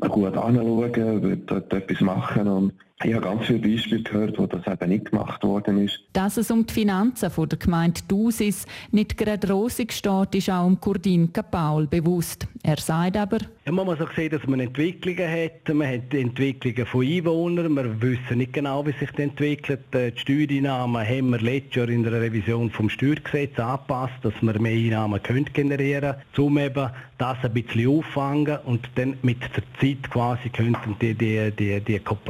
gut 0.00 0.36
anschauen, 0.36 1.22
wird 1.22 1.50
dort 1.50 1.72
etwas 1.72 2.00
machen 2.00 2.48
und 2.48 2.72
ich 3.04 3.12
habe 3.12 3.24
ganz 3.24 3.44
viele 3.44 3.58
Beispiele 3.58 4.02
gehört, 4.02 4.38
wo 4.38 4.46
das 4.46 4.66
eben 4.66 4.88
nicht 4.88 5.10
gemacht 5.10 5.42
worden 5.42 5.84
ist. 5.84 6.00
Dass 6.14 6.38
es 6.38 6.50
um 6.50 6.64
die 6.64 6.72
Finanzen 6.72 7.30
von 7.30 7.46
der 7.46 7.58
Gemeinde 7.58 8.00
Dusis 8.08 8.64
nicht 8.90 9.18
gerade 9.18 9.52
rosig 9.52 9.92
steht, 9.92 10.34
ist 10.34 10.48
auch 10.48 10.64
um 10.64 10.80
Kurdin 10.80 11.30
Paul 11.30 11.86
bewusst. 11.86 12.48
Er 12.62 12.78
sagt 12.78 13.18
aber... 13.18 13.38
Ja, 13.66 13.72
man 13.72 13.84
muss 13.84 14.00
auch 14.00 14.12
sehen, 14.14 14.30
dass 14.30 14.46
man 14.46 14.60
Entwicklungen 14.60 15.30
hat. 15.30 15.74
Man 15.74 15.88
hat 15.88 16.14
Entwicklungen 16.14 16.86
von 16.86 17.04
Einwohnern. 17.04 17.74
Wir 17.74 18.00
wissen 18.00 18.38
nicht 18.38 18.54
genau, 18.54 18.86
wie 18.86 18.92
sich 18.92 19.10
das 19.10 19.18
entwickelt. 19.18 19.80
Die 19.92 20.12
Steuereinnahmen 20.16 21.06
haben 21.06 21.30
wir 21.30 21.40
letztes 21.40 21.74
Jahr 21.74 21.88
in 21.88 22.02
der 22.02 22.12
Revision 22.12 22.70
vom 22.70 22.88
Steuergesetz 22.88 23.58
angepasst, 23.58 24.14
dass 24.22 24.34
wir 24.40 24.58
mehr 24.58 24.72
Einnahmen 24.72 25.22
können 25.22 25.44
generieren 25.52 26.14
können, 26.32 26.46
um 26.46 26.58
eben 26.58 26.90
das 27.18 27.38
ein 27.42 27.52
bisschen 27.52 27.88
auffangen 27.88 28.58
und 28.64 28.88
dann 28.94 29.16
mit 29.22 29.38
der 29.40 29.62
Zeit 29.80 30.10
quasi 30.10 30.48
könnten 30.50 30.96
die, 31.00 31.14
die, 31.14 31.50
die, 31.50 31.80
die 31.80 31.98
Kopf 31.98 32.20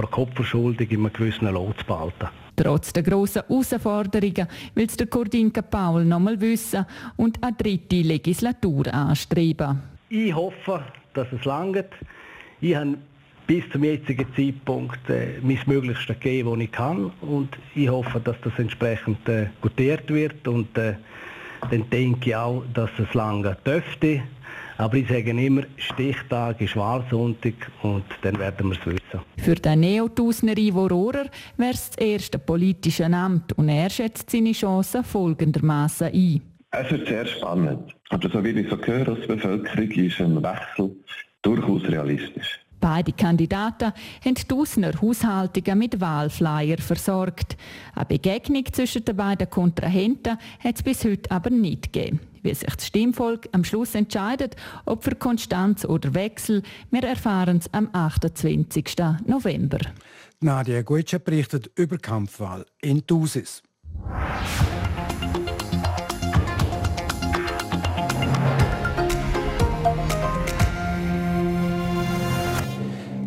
schuldig, 0.57 0.91
in 0.91 1.01
einem 1.01 1.13
gewissen 1.13 1.49
Lot 1.53 1.79
zu 1.79 1.87
behalten. 1.87 2.29
Trotz 2.57 2.93
der 2.93 3.03
grossen 3.03 3.43
Herausforderungen 3.47 4.49
will 4.75 4.87
der 4.87 5.07
Kurdinka 5.07 5.61
Paul 5.61 6.05
noch 6.05 6.21
mal 6.21 6.41
wissen 6.41 6.87
und 7.17 7.43
eine 7.43 7.55
dritte 7.55 7.97
Legislatur 7.97 8.93
anstreben. 8.93 9.83
Ich 10.09 10.35
hoffe, 10.35 10.83
dass 11.13 11.27
es 11.33 11.45
langt. 11.45 11.85
Ich 12.61 12.75
habe 12.75 12.97
bis 13.47 13.69
zum 13.71 13.85
jetzigen 13.85 14.27
Zeitpunkt 14.35 15.11
äh, 15.11 15.39
mein 15.43 15.59
Möglichstes 15.67 16.19
gegeben, 16.19 16.53
was 16.53 16.61
ich 16.61 16.73
kann. 16.73 17.13
Und 17.21 17.51
ich 17.75 17.89
hoffe, 17.89 18.21
dass 18.21 18.37
das 18.43 18.53
entsprechend 18.59 19.29
äh, 19.29 19.49
gutiert 19.61 20.09
wird. 20.09 20.49
Und 20.49 20.77
äh, 20.79 20.95
dann 21.71 21.89
denke 21.91 22.31
ich 22.31 22.37
auch, 22.37 22.65
dass 22.73 22.91
es 22.99 23.13
lange 23.13 23.57
dürfte. 23.67 24.23
Aber 24.79 24.95
ich 24.95 25.09
sage 25.09 25.31
immer, 25.31 25.63
Stichtag 25.77 26.61
ist 26.61 26.77
Wahlsonntag 26.77 27.55
und 27.83 28.05
dann 28.23 28.39
werden 28.39 28.71
wir 28.71 28.79
es 28.79 28.87
wissen. 28.87 29.06
Umsetzen. 29.19 29.45
Für 29.45 29.55
den 29.55 29.81
Neotusner 29.81 30.57
Ivo 30.57 30.87
Rohrer 30.87 31.27
wäre 31.57 31.73
es 31.73 31.91
das 31.91 31.99
erste 31.99 32.39
politische 32.39 33.05
Amt 33.07 33.53
und 33.59 33.69
er 33.69 33.91
schätzt 33.91 34.31
seine 34.31 34.53
Chancen 34.53 35.05
folgendermaßen 35.05 36.09
ein. 36.09 36.43
Es 36.71 36.91
wird 36.91 37.09
sehr 37.09 37.27
spannend. 37.27 37.95
Aber 38.11 38.29
so 38.29 38.45
wie 38.45 38.51
ich 38.51 38.69
so 38.69 38.79
höre 38.79 39.09
aus 39.09 39.19
der 39.21 39.35
Bevölkerung, 39.35 39.91
ist 39.91 40.21
ein 40.21 40.43
Wechsel 40.43 40.97
durchaus 41.43 41.83
realistisch. 41.85 42.66
Beide 42.87 43.13
Kandidaten 43.13 43.93
haben 44.25 44.35
Tausender 44.47 44.93
Haushaltungen 45.03 45.77
mit 45.77 46.01
Wahlflyer 46.01 46.79
versorgt. 46.79 47.57
Eine 47.97 48.05
Begegnung 48.05 48.65
zwischen 48.73 49.05
den 49.05 49.17
beiden 49.17 49.51
Kontrahenten 49.51 50.39
hat 50.61 50.77
es 50.77 50.85
bis 50.85 51.05
heute 51.05 51.29
aber 51.33 51.51
nicht 51.51 51.93
gegeben. 51.93 52.21
Wie 52.43 52.55
sich 52.55 52.73
das 52.73 52.87
Stimmvolk 52.87 53.49
am 53.51 53.65
Schluss 53.65 53.97
entscheidet, 53.97 54.55
ob 54.85 55.03
für 55.03 55.17
Konstanz 55.17 55.85
oder 55.85 56.15
Wechsel, 56.15 56.63
wir 56.93 57.03
erfahren 57.03 57.57
es 57.57 57.75
am 57.75 57.89
28. 57.93 58.95
November. 59.27 59.79
Nadia 60.39 60.83
Guetsche 60.83 61.19
berichtet 61.19 61.69
über 61.75 61.99
Kampfwahl 61.99 62.67
in 62.81 63.05
Thusis. 63.05 63.65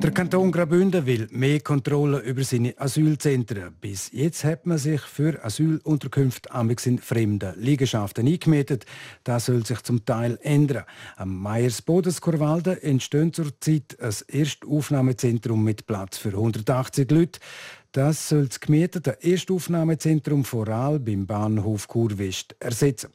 Der 0.01 0.11
Kanton 0.11 0.49
Graubünden 0.53 1.05
will 1.05 1.27
mehr 1.29 1.59
Kontrolle 1.59 2.19
über 2.19 2.41
seine 2.45 2.73
Asylzentren. 2.79 3.75
Bis 3.81 4.09
jetzt 4.13 4.45
hat 4.45 4.65
man 4.65 4.77
sich 4.77 5.01
für 5.01 5.43
Asylunterkünfte 5.43 6.51
amix 6.51 6.85
in 6.85 6.99
fremden 6.99 7.53
Liegenschaften 7.59 8.25
eingemietet. 8.25 8.85
Das 9.25 9.47
soll 9.47 9.65
sich 9.65 9.81
zum 9.81 10.05
Teil 10.05 10.39
ändern. 10.41 10.85
Am 11.17 11.37
Meyers 11.41 11.81
Bodenskorwalden 11.81 12.81
entsteht 12.81 13.35
zurzeit 13.35 13.97
ein 13.99 14.15
Erstaufnahmezentrum 14.29 15.65
mit 15.65 15.85
Platz 15.85 16.17
für 16.17 16.29
180 16.29 17.11
Leute. 17.11 17.41
Das 17.91 18.29
soll 18.29 18.45
das 18.47 18.59
gemietete 18.59 19.17
Erstaufnahmezentrum 19.23 20.45
Voral 20.45 20.99
beim 20.99 21.25
Bahnhof 21.25 21.87
Kurwest 21.87 22.55
ersetzen. 22.59 23.09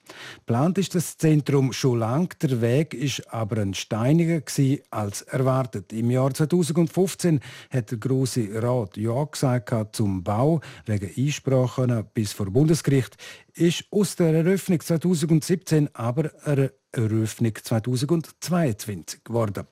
Plant 0.47 0.79
ist 0.79 0.97
das 0.97 1.17
Zentrum 1.17 1.73
schon 1.73 2.01
lang, 2.01 2.37
der 2.41 2.61
Weg 2.61 2.93
ist 2.93 3.33
aber 3.33 3.59
ein 3.59 3.75
steiniger 3.75 4.43
als 4.91 5.23
erwartet. 5.23 5.93
Im 5.93 6.11
Jahr 6.11 6.35
2015 6.35 7.39
hat 7.71 7.93
der 7.93 7.99
Große 7.99 8.49
Rat 8.53 8.97
ja 8.97 9.23
gesagt 9.23 9.95
zum 9.95 10.25
Bau 10.25 10.61
wegen 10.87 11.11
Einsprachen 11.17 12.05
bis 12.13 12.33
vor 12.33 12.47
Bundesgericht 12.47 13.17
ist 13.55 13.85
aus 13.93 14.17
der 14.17 14.35
Eröffnung 14.35 14.81
2017 14.81 15.95
aber 15.95 16.33
eine 16.43 16.73
Eröffnung 16.97 17.53
2022 17.63 19.25
geworden. 19.25 19.67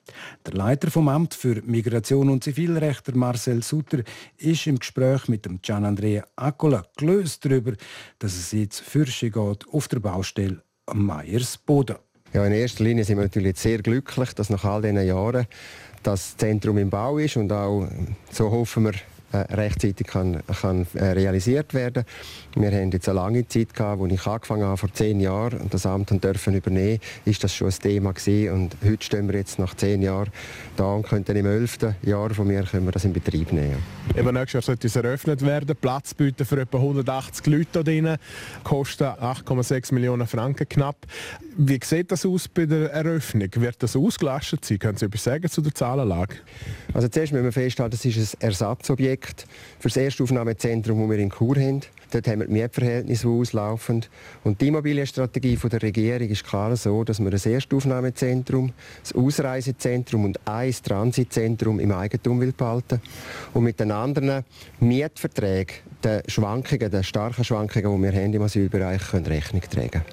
Der 0.45 0.53
Leiter 0.53 0.91
vom 0.91 1.07
Amt 1.07 1.33
für 1.33 1.61
Migration 1.63 2.29
und 2.29 2.43
Zivilrecht, 2.43 3.15
Marcel 3.15 3.63
Sutter, 3.63 4.03
ist 4.37 4.67
im 4.67 4.79
Gespräch 4.79 5.27
mit 5.27 5.45
dem 5.45 5.61
Gian 5.61 5.85
Andrea 5.85 6.25
Accola 6.35 6.85
gelöst 6.97 7.45
darüber, 7.45 7.73
dass 8.19 8.35
es 8.35 8.51
jetzt 8.51 8.81
Fürsche 8.81 9.29
geht 9.29 9.67
auf 9.71 9.87
der 9.87 9.99
Baustelle 9.99 10.61
am 10.85 11.05
Meyers 11.05 11.57
Boden. 11.57 11.95
Ja, 12.33 12.45
in 12.45 12.51
erster 12.51 12.83
Linie 12.83 13.03
sind 13.03 13.17
wir 13.17 13.23
natürlich 13.23 13.57
sehr 13.57 13.81
glücklich, 13.81 14.33
dass 14.33 14.49
nach 14.49 14.65
all 14.65 14.81
diesen 14.81 15.05
Jahren 15.05 15.45
das 16.01 16.35
Zentrum 16.35 16.77
im 16.77 16.89
Bau 16.89 17.17
ist 17.17 17.37
und 17.37 17.51
auch 17.51 17.87
so 18.31 18.49
hoffen 18.49 18.85
wir 18.85 18.93
rechtzeitig 19.37 20.07
kann, 20.07 20.41
kann 20.61 20.87
äh, 20.93 21.05
realisiert 21.05 21.73
werden. 21.73 22.03
Wir 22.55 22.71
haben 22.71 22.91
jetzt 22.91 23.09
eine 23.09 23.19
lange 23.19 23.47
Zeit 23.47 23.73
gehabt, 23.73 23.99
wo 23.99 24.05
ich 24.05 24.25
angefangen 24.25 24.63
habe, 24.63 24.77
vor 24.77 24.93
zehn 24.93 25.19
Jahren 25.19 25.59
und 25.59 25.73
das 25.73 25.85
Amt 25.85 26.11
dürfen 26.23 26.53
übernehmen, 26.53 26.99
ist 27.25 27.43
das 27.43 27.55
schon 27.55 27.67
ein 27.67 27.73
Thema 27.73 28.13
gewesen. 28.13 28.53
und 28.53 28.77
heute 28.85 29.03
stehen 29.03 29.27
wir 29.27 29.35
jetzt 29.35 29.59
nach 29.59 29.75
zehn 29.75 30.01
Jahren 30.01 30.29
da 30.75 30.85
und 30.85 31.07
könnten 31.07 31.35
im 31.35 31.45
elften 31.45 31.95
Jahr 32.03 32.29
von 32.31 32.47
mir 32.47 32.63
können 32.63 32.85
wir 32.85 32.91
das 32.91 33.05
in 33.05 33.13
Betrieb 33.13 33.51
nehmen. 33.51 33.77
Eben 34.15 34.33
nächstes 34.33 34.53
Jahr 34.53 34.61
sollte 34.61 34.87
es 34.87 34.95
eröffnet 34.95 35.41
werden, 35.41 35.75
Platz 35.79 36.13
bieten 36.13 36.45
für 36.45 36.59
etwa 36.61 36.77
180 36.77 37.45
Leute 37.47 37.83
drin, 37.83 38.17
kostet 38.63 39.07
8,6 39.07 39.93
Millionen 39.93 40.27
Franken 40.27 40.67
knapp. 40.67 40.97
Wie 41.55 41.79
sieht 41.83 42.11
das 42.11 42.25
aus 42.25 42.47
bei 42.47 42.65
der 42.65 42.91
Eröffnung? 42.91 43.49
Wird 43.55 43.81
das 43.81 43.95
ausgelastet 43.95 44.65
sein? 44.65 44.79
Können 44.79 44.97
Sie 44.97 45.05
etwas 45.05 45.23
sagen 45.23 45.49
zu 45.49 45.61
der 45.61 45.73
Zahlenlage? 45.73 46.35
Also 46.93 47.07
zuerst 47.07 47.31
müssen 47.31 47.45
wir 47.45 47.51
festhalten, 47.51 47.95
es 47.95 48.05
ist 48.05 48.35
ein 48.35 48.41
Ersatzobjekt 48.41 49.22
für 49.79 49.89
das 49.89 49.97
Erstaufnahmezentrum, 49.97 50.99
das 51.01 51.09
wir 51.09 51.19
in 51.19 51.31
Chur 51.31 51.55
haben. 51.55 51.81
Dort 52.13 52.27
haben 52.27 52.41
wir 52.41 52.47
die 52.47 52.53
Mietverhältnisse 52.53 53.27
auslaufen. 53.27 54.05
Und 54.43 54.61
die 54.61 54.67
Immobilienstrategie 54.67 55.55
der 55.55 55.81
Regierung 55.81 56.29
ist 56.29 56.43
klar 56.43 56.75
so, 56.75 57.03
dass 57.03 57.19
wir 57.19 57.31
ein 57.31 57.53
Erstaufnahmezentrum, 57.53 58.67
ein 58.67 59.19
Ausreisezentrum 59.19 60.25
und 60.25 60.39
ein 60.45 60.75
Transitzentrum 60.83 61.79
im 61.79 61.91
Eigentum 61.91 62.39
will 62.39 62.51
behalten 62.51 63.01
und 63.55 63.63
mit 63.63 63.79
den 63.79 63.91
anderen 63.91 64.43
Mietverträgen 64.79 65.75
den 66.03 66.21
Schwankungen, 66.27 66.91
den 66.91 67.03
starken 67.03 67.43
Schwankungen, 67.43 67.95
die 67.95 68.03
wir 68.03 68.21
haben 68.21 68.33
im 68.33 68.41
Asylbereich, 68.43 69.09
können 69.09 69.25
Rechnung 69.25 69.61
tragen 69.61 70.03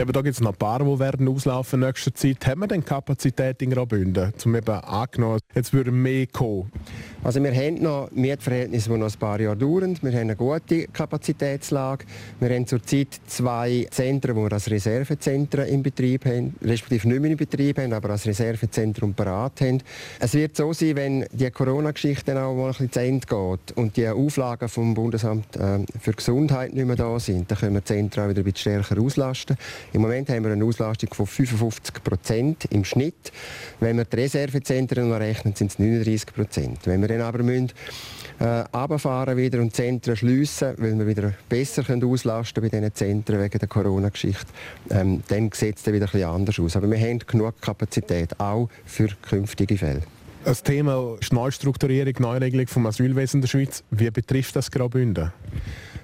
aber 0.00 0.12
da 0.12 0.22
gibt 0.22 0.34
es 0.34 0.40
noch 0.40 0.52
ein 0.52 0.58
paar, 0.58 0.78
die 0.80 0.98
werden 0.98 1.28
auslaufen 1.28 1.82
in 1.82 1.86
nächster 1.86 2.14
Zeit. 2.14 2.46
Haben 2.46 2.60
wir 2.60 2.68
denn 2.68 2.84
Kapazität 2.84 3.62
in 3.62 3.70
Graubünden, 3.70 4.32
um 4.44 4.54
eben 4.54 4.74
angenommen, 4.74 5.40
jetzt 5.54 5.72
würden 5.72 6.00
mehr 6.00 6.26
kommen? 6.26 6.70
Also 7.22 7.42
wir 7.42 7.52
haben 7.52 7.82
noch 7.82 8.10
Mietverhältnisse, 8.12 8.90
die 8.90 8.96
noch 8.96 9.12
ein 9.12 9.18
paar 9.18 9.40
Jahre 9.40 9.56
dauern. 9.56 9.98
Wir 10.00 10.12
haben 10.12 10.20
eine 10.20 10.36
gute 10.36 10.86
Kapazitätslage. 11.50 12.04
Wir 12.38 12.50
haben 12.50 12.66
zurzeit 12.66 13.08
zwei 13.26 13.86
Zentren, 13.90 14.36
die 14.36 14.42
wir 14.42 14.52
als 14.52 14.70
Reservezentren 14.70 15.66
in 15.66 15.82
Betrieb 15.82 16.24
haben, 16.24 16.54
respektive 16.62 17.08
nicht 17.08 17.20
mehr 17.20 17.30
in 17.32 17.36
Betrieb 17.36 17.78
haben, 17.78 17.92
aber 17.92 18.10
als 18.10 18.26
Reservezentrum 18.26 19.14
parat 19.14 19.60
haben. 19.60 19.82
Es 20.18 20.34
wird 20.34 20.56
so 20.56 20.72
sein, 20.72 20.96
wenn 20.96 21.26
die 21.32 21.50
Corona-Geschichte 21.50 22.40
auch 22.40 22.54
mal 22.54 22.66
ein 22.66 22.68
bisschen 22.70 22.92
zu 22.92 23.00
Ende 23.00 23.26
geht 23.26 23.76
und 23.76 23.96
die 23.96 24.08
Auflagen 24.08 24.68
vom 24.68 24.94
Bundesamt 24.94 25.56
äh, 25.56 25.80
für 26.00 26.12
Gesundheit 26.12 26.72
nicht 26.72 26.86
mehr 26.86 26.96
da 26.96 27.18
sind, 27.18 27.50
dann 27.50 27.58
können 27.58 27.74
wir 27.74 27.80
die 27.80 27.86
Zentren 27.86 28.28
wieder 28.28 28.40
ein 28.40 28.44
bisschen 28.44 28.82
stärker 28.82 29.00
auslasten. 29.00 29.56
Im 29.92 30.02
Moment 30.02 30.28
haben 30.28 30.44
wir 30.44 30.52
eine 30.52 30.64
Auslastung 30.64 31.12
von 31.12 31.26
55 31.26 32.02
Prozent 32.02 32.64
im 32.70 32.84
Schnitt. 32.84 33.32
Wenn 33.80 33.96
wir 33.96 34.04
die 34.04 34.16
Reservezentren 34.16 35.08
noch 35.08 35.20
rechnen, 35.20 35.54
sind 35.54 35.72
es 35.72 35.78
39 35.78 36.34
Prozent. 36.34 36.78
Wenn 36.84 37.00
wir 37.00 37.08
dann 37.08 37.22
aber 37.22 37.42
müssen, 37.42 37.72
äh, 38.40 38.64
runterfahren 38.74 39.36
wieder 39.36 39.60
und 39.60 39.74
Zentren 39.74 40.16
schliessen, 40.16 40.74
weil 40.78 40.98
wir 40.98 41.06
wieder 41.06 41.34
besser 41.48 41.82
können 41.82 42.04
auslasten 42.04 42.62
bei 42.62 42.68
diesen 42.68 42.94
Zentren 42.94 43.40
wegen 43.40 43.58
der 43.58 43.68
Corona-Geschichte, 43.68 44.46
ähm, 44.90 45.22
dann 45.28 45.50
sieht 45.52 45.78
es 45.78 45.86
wieder 45.86 46.06
bisschen 46.06 46.24
anders 46.24 46.58
aus. 46.58 46.76
Aber 46.76 46.90
wir 46.90 46.98
haben 46.98 47.18
genug 47.18 47.60
Kapazität, 47.60 48.38
auch 48.38 48.68
für 48.84 49.08
künftige 49.22 49.76
Fälle. 49.76 50.02
Das 50.44 50.62
Thema 50.62 51.16
Neustrukturierung, 51.30 52.14
Neuregelung 52.18 52.66
vom 52.66 52.86
Asylwesen 52.86 53.42
der 53.42 53.48
Schweiz, 53.48 53.84
wie 53.90 54.10
betrifft 54.10 54.56
das 54.56 54.70
Graubünden? 54.70 55.32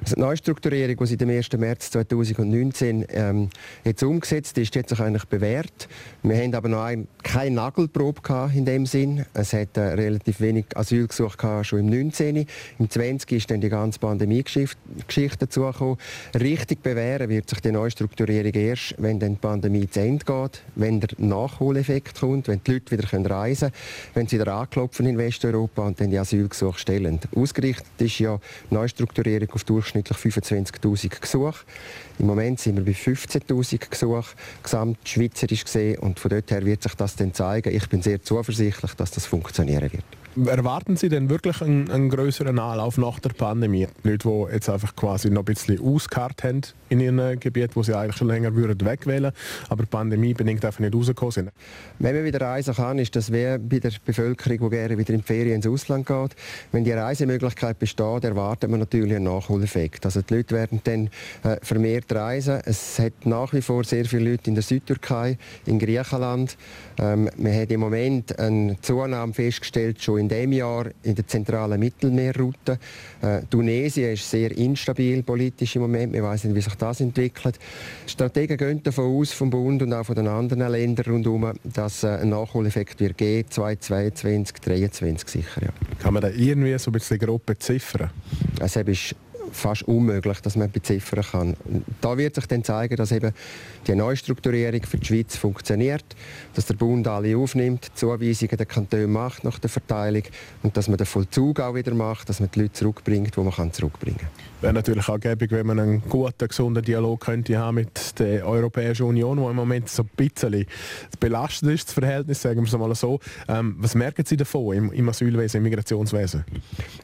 Also 0.06 0.14
die 0.14 0.20
Neustrukturierung, 0.20 0.96
die 0.98 1.06
seit 1.06 1.20
dem 1.20 1.30
1. 1.30 1.52
März 1.54 1.90
2019 1.90 3.06
ähm, 3.08 3.48
jetzt 3.82 4.04
umgesetzt 4.04 4.56
ist, 4.56 4.76
hat 4.76 4.88
sich 4.88 5.00
eigentlich 5.00 5.24
bewährt. 5.24 5.88
Wir 6.22 6.36
haben 6.36 6.54
aber 6.54 6.68
noch 6.68 6.84
ein, 6.84 7.08
keine 7.24 7.56
Nagelprobe 7.56 8.22
in 8.54 8.64
dem 8.64 8.86
Sinn. 8.86 9.26
Es 9.34 9.52
hat 9.52 9.76
äh, 9.76 9.80
relativ 9.80 10.40
wenig 10.40 10.66
Asylgesuche 10.76 11.36
gehabt, 11.36 11.66
schon 11.66 11.80
im 11.80 11.86
19. 11.86 12.46
Im 12.78 12.88
20. 12.88 13.32
ist 13.32 13.50
dann 13.50 13.60
die 13.60 13.68
ganze 13.68 13.98
Pandemie-Geschichte 13.98 15.38
dazugekommen. 15.40 15.96
Richtig 16.38 16.84
bewähren 16.84 17.28
wird 17.28 17.50
sich 17.50 17.58
die 17.58 17.72
Neustrukturierung 17.72 18.52
erst, 18.52 18.94
wenn 18.98 19.18
dann 19.18 19.32
die 19.32 19.40
Pandemie 19.40 19.90
zu 19.90 19.98
Ende 19.98 20.24
geht, 20.24 20.62
wenn 20.76 21.00
der 21.00 21.08
Nachholeffekt 21.18 22.20
kommt, 22.20 22.46
wenn 22.46 22.60
die 22.64 22.74
Leute 22.74 22.92
wieder 22.92 23.28
reisen 23.28 23.70
können, 23.70 23.82
wenn 24.14 24.28
sie 24.28 24.38
wieder 24.38 24.54
anklopfen 24.54 25.06
in 25.06 25.18
Westeuropa 25.18 25.84
und 25.84 26.00
dann 26.00 26.10
die 26.10 26.18
Asylgesuche 26.18 26.78
stellen. 26.78 27.18
Ausgerichtet 27.34 27.88
ist 27.98 28.20
ja 28.20 28.38
Neustrukturierung 28.70 29.50
auf 29.50 29.64
Durchschnitt 29.64 29.95
durchschnittlich 30.02 30.18
25'000 30.18 31.20
Gesuche. 31.20 31.64
Im 32.18 32.26
Moment 32.26 32.60
sind 32.60 32.76
wir 32.76 32.84
bei 32.84 32.92
15'000 32.92 33.90
Gesuchen, 33.90 34.24
gesamt 34.62 34.98
schweizerisch 35.04 35.64
gesehen. 35.64 35.98
Und 35.98 36.20
von 36.20 36.30
dort 36.30 36.50
her 36.50 36.64
wird 36.64 36.82
sich 36.82 36.94
das 36.94 37.16
dann 37.16 37.34
zeigen. 37.34 37.74
Ich 37.74 37.88
bin 37.88 38.02
sehr 38.02 38.22
zuversichtlich, 38.22 38.94
dass 38.94 39.10
das 39.10 39.26
funktionieren 39.26 39.92
wird. 39.92 40.04
Erwarten 40.44 40.96
Sie 40.96 41.08
denn 41.08 41.30
wirklich 41.30 41.62
einen, 41.62 41.90
einen 41.90 42.10
größeren 42.10 42.58
Anlauf 42.58 42.98
nach 42.98 43.18
der 43.20 43.30
Pandemie? 43.30 43.88
Leute, 44.02 44.28
die 44.28 44.52
jetzt 44.52 44.68
einfach 44.68 44.94
quasi 44.94 45.30
noch 45.30 45.40
ein 45.42 45.44
bisschen 45.46 45.80
ausgekarrt 45.80 46.44
haben 46.44 46.60
in 46.90 47.00
ihrem 47.00 47.40
Gebiet, 47.40 47.74
wo 47.74 47.82
sie 47.82 47.96
eigentlich 47.96 48.16
schon 48.16 48.28
länger 48.28 48.54
würden 48.54 48.86
wegwählen 48.86 49.32
aber 49.70 49.84
die 49.84 49.88
Pandemie 49.88 50.34
bedingt 50.34 50.62
einfach 50.64 50.80
nicht 50.80 50.94
rausgekommen 50.94 51.32
sind. 51.32 51.50
Wenn 51.98 52.14
man 52.14 52.24
wieder 52.24 52.42
reisen 52.42 52.74
kann, 52.74 52.98
ist 52.98 53.16
das 53.16 53.32
wie 53.32 53.56
bei 53.58 53.78
der 53.78 53.92
Bevölkerung, 54.04 54.58
die 54.58 54.76
gerne 54.76 54.98
wieder 54.98 55.14
in 55.14 55.20
die 55.20 55.26
Ferien 55.26 55.56
ins 55.56 55.66
Ausland 55.66 56.06
geht. 56.06 56.36
Wenn 56.70 56.84
die 56.84 56.92
Reisemöglichkeit 56.92 57.78
besteht, 57.78 58.24
erwartet 58.24 58.70
man 58.70 58.80
natürlich 58.80 59.16
einen 59.16 59.24
Nachholeffekt 59.24 59.75
Nachholeffekt. 59.76 60.04
Also 60.04 60.22
die 60.22 60.34
Leute 60.34 60.54
werden 60.54 60.80
dann 60.84 61.10
äh, 61.42 61.58
vermehrt 61.62 62.12
reisen. 62.12 62.60
Es 62.64 62.98
hat 62.98 63.24
nach 63.24 63.52
wie 63.52 63.62
vor 63.62 63.84
sehr 63.84 64.04
viele 64.04 64.30
Leute 64.30 64.50
in 64.50 64.54
der 64.54 64.62
Südtürkei, 64.62 65.38
in 65.66 65.78
Griechenland. 65.78 66.56
Ähm, 66.98 67.30
man 67.36 67.54
hat 67.54 67.70
im 67.70 67.80
Moment 67.80 68.38
eine 68.38 68.76
Zunahme 68.80 69.34
festgestellt, 69.34 70.02
schon 70.02 70.20
in 70.20 70.28
diesem 70.28 70.52
Jahr 70.52 70.86
in 71.02 71.14
der 71.14 71.26
zentralen 71.26 71.78
Mittelmeerroute. 71.78 72.78
Äh, 73.22 73.42
Tunesien 73.50 74.12
ist 74.12 74.28
sehr 74.28 74.56
instabil 74.56 75.22
politisch 75.22 75.76
im 75.76 75.82
Moment. 75.82 76.12
Wir 76.12 76.22
wissen 76.22 76.48
nicht, 76.48 76.56
wie 76.56 76.62
sich 76.62 76.74
das 76.74 77.00
entwickelt. 77.00 77.58
Strategen 78.06 78.56
gehen 78.56 78.82
davon 78.82 79.16
aus, 79.16 79.32
vom 79.32 79.50
Bund 79.50 79.82
und 79.82 79.92
auch 79.92 80.04
von 80.04 80.14
den 80.14 80.28
anderen 80.28 80.70
Ländern 80.70 81.12
rundherum, 81.12 81.52
dass 81.64 82.02
äh, 82.02 82.08
ein 82.08 82.30
Nachholeffekt 82.30 83.00
wird 83.00 83.18
geben, 83.18 83.50
2022, 83.50 84.56
2023 84.62 85.28
sicher. 85.28 85.62
Ja. 85.62 85.68
Kann 86.00 86.14
man 86.14 86.22
da 86.22 86.28
irgendwie 86.28 86.78
so 86.78 86.90
ein 86.90 86.92
bisschen 86.92 87.18
grob 87.18 87.44
beziffern? 87.46 88.10
Also, 88.60 88.80
ist 88.96 89.14
fast 89.52 89.82
unmöglich, 89.84 90.40
dass 90.40 90.56
man 90.56 90.70
beziffern 90.70 91.24
kann. 91.30 91.56
Da 92.00 92.16
wird 92.16 92.34
sich 92.34 92.46
dann 92.46 92.64
zeigen, 92.64 92.96
dass 92.96 93.12
eben 93.12 93.32
die 93.86 93.94
Neustrukturierung 93.94 94.82
für 94.82 94.98
die 94.98 95.06
Schweiz 95.06 95.36
funktioniert, 95.36 96.04
dass 96.54 96.66
der 96.66 96.74
Bund 96.74 97.06
alle 97.08 97.36
aufnimmt, 97.36 97.90
Zuweisungen 97.94 98.56
der 98.56 98.66
Kantone 98.66 99.06
macht 99.06 99.44
nach 99.44 99.58
der 99.58 99.70
Verteilung 99.70 100.22
und 100.62 100.76
dass 100.76 100.88
man 100.88 100.98
den 100.98 101.06
Vollzug 101.06 101.60
auch 101.60 101.74
wieder 101.74 101.94
macht, 101.94 102.28
dass 102.28 102.40
man 102.40 102.50
die 102.50 102.62
Leute 102.62 102.72
zurückbringt, 102.72 103.36
wo 103.36 103.42
man 103.42 103.52
kann 103.52 103.72
zurückbringen 103.72 104.18
kann. 104.18 104.28
Wäre 104.60 104.72
natürlich 104.72 105.08
auch 105.08 105.20
gäbig, 105.20 105.50
wenn 105.52 105.66
man 105.66 105.78
einen 105.78 106.02
guten, 106.08 106.48
gesunden 106.48 106.82
Dialog 106.82 107.20
könnte 107.20 107.58
haben 107.58 107.76
mit 107.76 108.18
der 108.18 108.46
Europäischen 108.46 109.04
Union, 109.04 109.38
wo 109.38 109.50
im 109.50 109.56
Moment 109.56 109.88
so 109.88 110.02
ein 110.02 110.08
bisschen 110.16 110.66
belastet 111.20 111.68
ist, 111.70 111.88
das 111.88 111.94
Verhältnis, 111.94 112.40
sagen 112.40 112.60
wir 112.60 112.64
es 112.64 112.72
mal 112.72 112.94
so. 112.94 113.20
Ähm, 113.48 113.76
was 113.78 113.94
merken 113.94 114.24
Sie 114.24 114.36
davon 114.36 114.74
im, 114.74 114.92
im 114.92 115.08
Asylwesen, 115.08 115.58
im 115.58 115.64
Migrationswesen? 115.64 116.44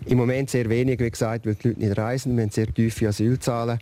Im 0.07 0.19
Moment 0.19 0.51
sehr 0.51 0.69
wenig, 0.71 0.99
wie 1.01 1.11
gesagt, 1.11 1.47
weil 1.47 1.55
die 1.55 1.69
Leute 1.69 1.81
nicht 1.81 1.99
reisen. 1.99 2.32
Wir 2.37 2.43
haben 2.43 2.51
sehr 2.51 2.73
tiefe 2.73 3.09
Asylzahlen. 3.09 3.79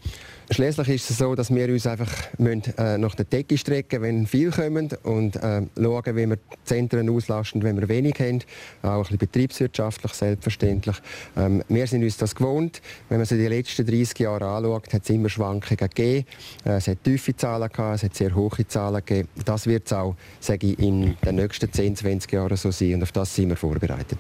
Schließlich 0.53 0.89
ist 0.89 1.11
es 1.11 1.19
so, 1.19 1.37
dass 1.37 1.55
wir 1.55 1.69
uns 1.69 1.87
einfach 1.87 2.11
müssen, 2.39 2.77
äh, 2.77 2.99
nach 2.99 3.15
der 3.15 3.25
Decke 3.25 3.57
strecken 3.57 4.03
wenn 4.03 4.27
viel 4.27 4.51
kommen 4.51 4.89
und 5.05 5.37
äh, 5.37 5.63
schauen, 5.77 6.17
wie 6.17 6.29
wir 6.29 6.37
die 6.37 6.65
Zentren 6.65 7.09
auslasten, 7.09 7.63
wenn 7.63 7.81
wir 7.81 7.89
wenig 7.89 8.19
haben. 8.19 8.41
Auch 8.83 8.97
ein 8.97 9.03
bisschen 9.03 9.19
betriebswirtschaftlich, 9.19 10.13
selbstverständlich. 10.13 10.97
Ähm, 11.37 11.63
wir 11.69 11.87
sind 11.87 12.03
uns 12.03 12.17
das 12.17 12.35
gewohnt. 12.35 12.83
Wenn 13.09 13.19
man 13.19 13.27
sich 13.27 13.39
die 13.39 13.47
letzten 13.47 13.87
30 13.87 14.19
Jahre 14.19 14.45
anschaut, 14.45 14.93
hat 14.93 15.03
es 15.05 15.11
immer 15.11 15.29
Schwankungen 15.29 15.77
gegeben. 15.77 16.27
Äh, 16.65 16.71
es 16.73 16.89
hat 16.89 17.05
tiefe 17.05 17.37
Zahlen 17.37 17.69
gehabt, 17.69 17.97
es 17.97 18.03
hat 18.03 18.17
sehr 18.17 18.35
hohe 18.35 18.67
Zahlen 18.67 19.05
gegeben. 19.05 19.29
Das 19.45 19.69
wird 19.69 19.87
es 19.87 19.93
auch, 19.93 20.17
sage 20.41 20.67
ich, 20.67 20.79
in 20.81 21.17
den 21.25 21.37
nächsten 21.37 21.73
10, 21.73 21.95
20 21.95 22.33
Jahren 22.33 22.57
so 22.57 22.73
sein 22.73 22.95
und 22.95 23.05
auf 23.05 23.13
das 23.13 23.33
sind 23.33 23.51
wir 23.51 23.57
vorbereitet. 23.57 24.19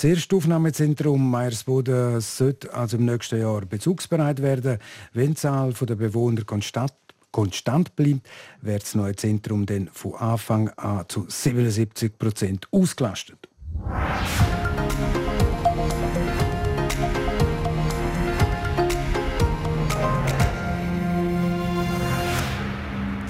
Das 0.00 0.08
erste 0.08 0.34
Aufnahmezentrum 0.34 1.30
Meiersboden 1.30 2.22
sollte 2.22 2.72
also 2.72 2.96
im 2.96 3.04
nächsten 3.04 3.38
Jahr 3.38 3.66
bezugsbereit 3.66 4.40
werden. 4.40 4.78
Wenn 5.12 5.32
die 5.32 5.34
Zahl 5.34 5.74
der 5.74 5.94
Bewohner 5.94 6.42
konstant, 6.44 6.94
konstant 7.30 7.94
bleibt, 7.96 8.26
wird 8.62 8.82
das 8.82 8.94
neue 8.94 9.14
Zentrum 9.14 9.66
dann 9.66 9.90
von 9.92 10.14
Anfang 10.14 10.70
an 10.70 11.04
zu 11.06 11.26
77 11.28 12.16
Prozent 12.18 12.66
ausgelastet. 12.70 13.46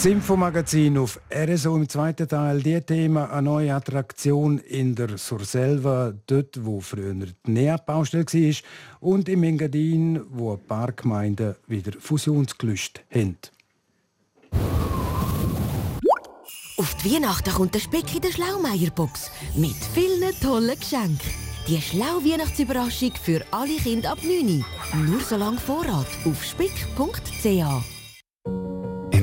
Das 0.00 0.06
Infomagazin 0.06 0.96
auf 0.96 1.20
RSO 1.30 1.76
im 1.76 1.86
zweiten 1.86 2.26
Teil. 2.26 2.62
Die 2.62 2.80
Thema 2.80 3.30
eine 3.30 3.42
neue 3.42 3.74
Attraktion 3.74 4.56
in 4.56 4.94
der 4.94 5.18
Surselva, 5.18 6.14
dort 6.26 6.64
wo 6.64 6.80
früher 6.80 7.12
die 7.12 7.34
NEAP-Baustelle 7.44 8.24
war, 8.24 8.54
und 9.00 9.28
im 9.28 9.42
Engadin, 9.42 10.22
wo 10.30 10.54
ein 10.54 10.60
paar 10.60 10.92
Gemeinden 10.92 11.54
wieder 11.66 11.92
Fusionsgelüste 12.00 13.02
haben. 13.14 13.36
Auf 16.78 16.96
die 17.04 17.14
Weihnachten 17.16 17.52
kommt 17.52 17.74
der 17.74 17.80
Speck 17.80 18.14
in 18.14 18.22
der 18.22 18.32
Schlaumeierbox 18.32 19.30
mit 19.54 19.76
vielen 19.92 20.34
tollen 20.40 20.80
Geschenken. 20.80 21.30
Die 21.68 21.78
Schlau-Weihnachtsüberraschung 21.78 23.12
für 23.22 23.44
alle 23.50 23.76
Kinder 23.76 24.12
ab 24.12 24.18
9 24.22 24.64
Nur 25.10 25.20
so 25.20 25.36
lange 25.36 25.58
Vorrat 25.58 26.06
auf 26.24 26.42
spick.ch. 26.42 27.99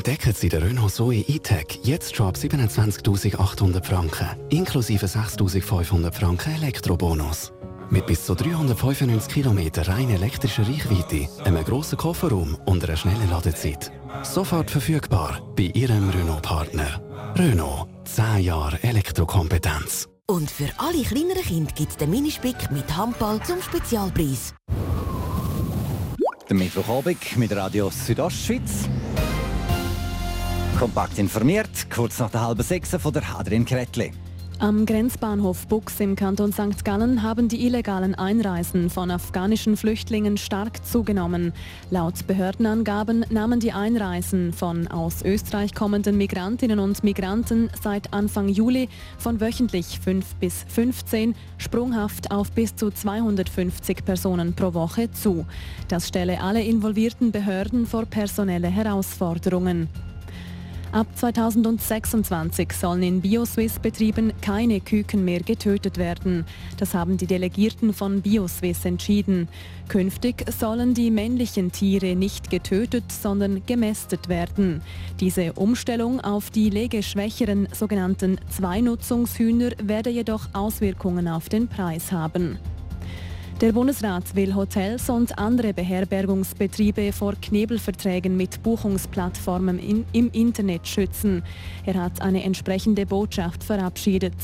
Entdecken 0.08 0.34
Sie 0.34 0.48
den 0.48 0.64
Renault 0.64 0.94
Zoe 0.94 1.16
E-Tech 1.16 1.82
jetzt 1.84 2.16
schon 2.16 2.28
ab 2.28 2.38
27.800 2.38 3.84
Franken, 3.84 4.30
inklusive 4.50 5.06
6.500 5.06 6.14
Franken 6.14 6.56
Elektrobonus. 6.56 7.52
Mit 7.90 8.06
bis 8.08 8.26
zu 8.26 8.34
395 8.34 9.44
km 9.44 9.60
rein 9.82 10.10
elektrischer 10.10 10.66
Reichweite, 10.66 11.28
einem 11.44 11.66
grossen 11.66 11.98
Kofferraum 11.98 12.58
und 12.66 12.86
einer 12.86 12.96
schnellen 12.96 13.30
Ladezeit. 13.30 13.92
Sofort 14.24 14.72
verfügbar 14.72 15.42
bei 15.58 15.72
Ihrem 15.74 16.10
Renault-Partner. 16.10 17.02
Renault, 17.36 17.90
10 18.06 18.44
Jahre 18.44 18.82
Elektrokompetenz. 18.84 20.08
Und 20.28 20.50
für 20.50 20.70
alle 20.78 21.04
kleineren 21.04 21.44
Kinder 21.44 21.72
gibt 21.76 21.92
es 21.92 21.98
den 21.98 22.12
Minispick 22.12 22.72
mit 22.72 22.96
Handball 22.96 23.44
zum 23.44 23.62
Spezialpreis. 23.62 24.54
Der 26.50 26.56
Mittwochabend 26.56 27.36
mit 27.36 27.54
Radio 27.54 27.90
Südostschweiz. 27.90 28.88
Kompakt 30.78 31.18
informiert, 31.18 31.90
kurz 31.90 32.20
nach 32.20 32.30
der 32.30 32.46
halben 32.46 32.62
sechs 32.62 32.92
von 32.92 33.12
der 33.12 33.34
Hadrin 33.34 33.66
Kretli. 33.66 34.12
Am 34.60 34.86
Grenzbahnhof 34.86 35.66
Bux 35.66 36.00
im 36.00 36.16
Kanton 36.16 36.54
St. 36.54 36.86
Gallen 36.86 37.24
haben 37.24 37.48
die 37.48 37.66
illegalen 37.66 38.14
Einreisen 38.14 38.92
von 38.92 39.10
afghanischen 39.10 39.76
Flüchtlingen 39.76 40.38
stark 40.38 40.86
zugenommen. 40.86 41.52
Laut 41.90 42.28
Behördenangaben 42.28 43.26
nahmen 43.32 43.60
die 43.60 43.72
Einreisen 43.72 44.54
von 44.54 44.88
aus 44.88 45.24
Österreich 45.24 45.74
kommenden 45.74 46.16
Migrantinnen 46.16 46.78
und 46.78 47.04
Migranten 47.04 47.72
seit 47.82 48.14
Anfang 48.14 48.48
Juli 48.48 48.88
von 49.18 49.42
wöchentlich 49.42 50.00
5 50.00 50.36
bis 50.36 50.64
15 50.68 51.34
sprunghaft 51.58 52.30
auf 52.30 52.52
bis 52.52 52.76
zu 52.76 52.92
250 52.92 54.06
Personen 54.06 54.54
pro 54.54 54.76
Woche 54.76 55.12
zu. 55.12 55.48
Das 55.88 56.08
stelle 56.08 56.40
alle 56.40 56.62
involvierten 56.62 57.32
Behörden 57.32 57.88
vor 57.88 58.06
personelle 58.06 58.68
Herausforderungen. 58.68 59.90
Ab 60.98 61.06
2026 61.14 62.74
sollen 62.74 63.04
in 63.04 63.22
Bioswiss-Betrieben 63.22 64.34
keine 64.42 64.82
Küken 64.82 65.24
mehr 65.24 65.42
getötet 65.42 66.00
werden. 66.00 66.44
Das 66.78 66.96
haben 66.96 67.18
die 67.18 67.28
Delegierten 67.28 67.94
von 67.94 68.24
Bioswiss 68.24 68.84
entschieden. 68.84 69.48
Künftig 69.90 70.44
sollen 70.52 70.96
die 70.96 71.12
männlichen 71.12 71.72
Tiere 71.72 72.16
nicht 72.16 72.50
getötet, 72.50 73.12
sondern 73.12 73.62
gemästet 73.68 74.28
werden. 74.28 74.82
Diese 75.20 75.54
Umstellung 75.54 76.20
auf 76.20 76.50
die 76.50 76.72
legeschwächeren 76.72 77.68
sogenannten 77.72 78.40
Zweinutzungshühner 78.50 79.74
werde 79.80 80.10
jedoch 80.10 80.50
Auswirkungen 80.54 81.28
auf 81.28 81.48
den 81.48 81.68
Preis 81.68 82.12
haben. 82.12 82.58
Der 83.60 83.72
Bundesrat 83.72 84.36
will 84.36 84.54
Hotels 84.54 85.10
und 85.10 85.40
andere 85.40 85.74
Beherbergungsbetriebe 85.74 87.12
vor 87.12 87.34
Knebelverträgen 87.42 88.38
mit 88.38 88.62
Buchungsplattformen 88.62 89.80
in, 89.80 90.06
im 90.14 90.30
Internet 90.32 90.88
schützen. 90.88 91.42
Er 91.84 91.96
hat 91.96 92.22
eine 92.22 92.44
entsprechende 92.44 93.08
Botschaft 93.08 93.64
verabschiedet. 93.64 94.36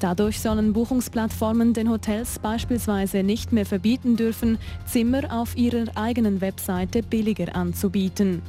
Dadurch 0.00 0.40
sollen 0.40 0.72
Buchungsplattformen 0.72 1.74
den 1.74 1.90
Hotels 1.90 2.38
beispielsweise 2.38 3.22
nicht 3.22 3.52
mehr 3.52 3.66
verbieten 3.66 4.16
dürfen, 4.16 4.56
Zimmer 4.86 5.30
auf 5.30 5.54
ihrer 5.58 5.84
eigenen 5.94 6.40
Webseite 6.40 7.02
billiger 7.02 7.54
anzubieten. 7.54 8.40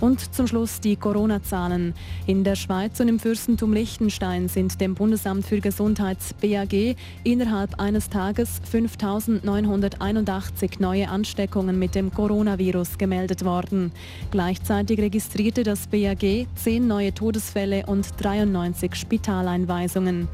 Und 0.00 0.34
zum 0.34 0.46
Schluss 0.46 0.80
die 0.80 0.96
Corona-Zahlen. 0.96 1.92
In 2.26 2.42
der 2.42 2.56
Schweiz 2.56 2.98
und 3.00 3.08
im 3.08 3.18
Fürstentum 3.18 3.74
Liechtenstein 3.74 4.48
sind 4.48 4.80
dem 4.80 4.94
Bundesamt 4.94 5.44
für 5.44 5.60
Gesundheit 5.60 6.16
BAG 6.40 6.96
innerhalb 7.22 7.78
eines 7.78 8.08
Tages 8.08 8.62
5.981 8.72 10.80
neue 10.80 11.06
Ansteckungen 11.08 11.78
mit 11.78 11.94
dem 11.94 12.10
Coronavirus 12.12 12.96
gemeldet 12.96 13.44
worden. 13.44 13.92
Gleichzeitig 14.30 14.98
registrierte 15.00 15.64
das 15.64 15.86
BAG 15.86 16.46
10 16.54 16.86
neue 16.86 17.12
Todesfälle 17.12 17.84
und 17.86 18.06
93 18.18 18.94
Spitaleinweisungen. 18.94 20.28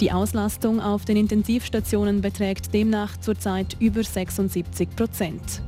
Die 0.00 0.10
Auslastung 0.10 0.80
auf 0.80 1.04
den 1.04 1.16
Intensivstationen 1.16 2.22
beträgt 2.22 2.74
demnach 2.74 3.16
zurzeit 3.20 3.76
über 3.78 4.02
76 4.02 4.88
Prozent. 4.96 5.62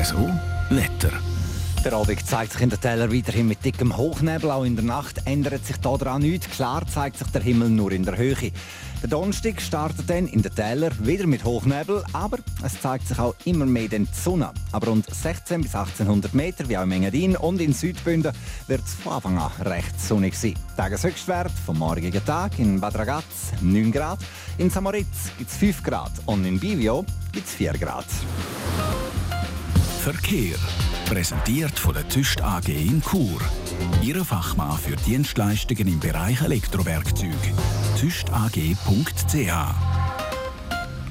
RSO 0.00 0.30
Wetter. 0.70 1.10
Der 1.84 1.94
Abend 1.94 2.24
zeigt 2.24 2.52
sich 2.52 2.60
in 2.60 2.70
den 2.70 2.80
Tälern 2.80 3.12
weiterhin 3.12 3.48
mit 3.48 3.64
dickem 3.64 3.96
Hochnebel. 3.96 4.50
Auch 4.50 4.64
in 4.64 4.76
der 4.76 4.84
Nacht 4.84 5.20
ändert 5.24 5.66
sich 5.66 5.78
daran 5.78 6.22
nichts. 6.22 6.48
Klar 6.48 6.86
zeigt 6.86 7.18
sich 7.18 7.26
der 7.28 7.42
Himmel 7.42 7.70
nur 7.70 7.90
in 7.90 8.04
der 8.04 8.16
Höhe. 8.16 8.52
Der 9.02 9.08
Donnerstag 9.08 9.60
startet 9.60 10.08
dann 10.08 10.28
in 10.28 10.42
den 10.42 10.54
Tälern 10.54 10.94
wieder 11.00 11.26
mit 11.26 11.42
Hochnebel, 11.42 12.04
aber 12.12 12.38
es 12.62 12.80
zeigt 12.80 13.08
sich 13.08 13.18
auch 13.18 13.34
immer 13.46 13.66
mehr 13.66 13.88
die 13.88 14.06
Sonne. 14.12 14.52
Aber 14.70 14.88
rund 14.88 15.12
16 15.12 15.62
bis 15.62 15.74
1800 15.74 16.34
Meter, 16.34 16.68
wie 16.68 16.76
auch 16.76 16.84
in 16.84 16.92
Engadin 16.92 17.36
und 17.36 17.60
in 17.60 17.72
Südbünden, 17.72 18.32
wird 18.68 18.82
es 18.84 18.94
von 18.94 19.14
Anfang 19.14 19.38
an 19.38 19.50
recht 19.62 20.00
sonnig 20.00 20.36
sein. 20.36 20.54
Tageshöchstwert 20.76 21.50
vom 21.66 21.78
morgigen 21.78 22.24
Tag 22.24 22.58
in 22.58 22.78
Bad 22.78 22.96
Ragaz 22.96 23.24
9 23.60 23.90
Grad, 23.90 24.20
in 24.58 24.70
Samoritz 24.70 25.32
gibt 25.36 25.50
es 25.50 25.56
5 25.56 25.82
Grad 25.82 26.12
und 26.26 26.44
in 26.44 26.60
Bivio 26.60 27.04
gibt 27.32 27.46
es 27.48 27.54
4 27.54 27.72
Grad. 27.72 28.06
Verkehr. 30.12 30.56
Präsentiert 31.08 31.78
von 31.78 31.94
der 31.94 32.08
Züst 32.08 32.42
AG 32.42 32.66
in 32.66 33.00
Chur. 33.00 33.40
Ihre 34.02 34.24
Fachmann 34.24 34.76
für 34.76 34.96
Dienstleistungen 34.96 35.86
im 35.86 36.00
Bereich 36.00 36.42
Elektrowerkzeug. 36.42 37.30
züstag.ch 37.96 39.52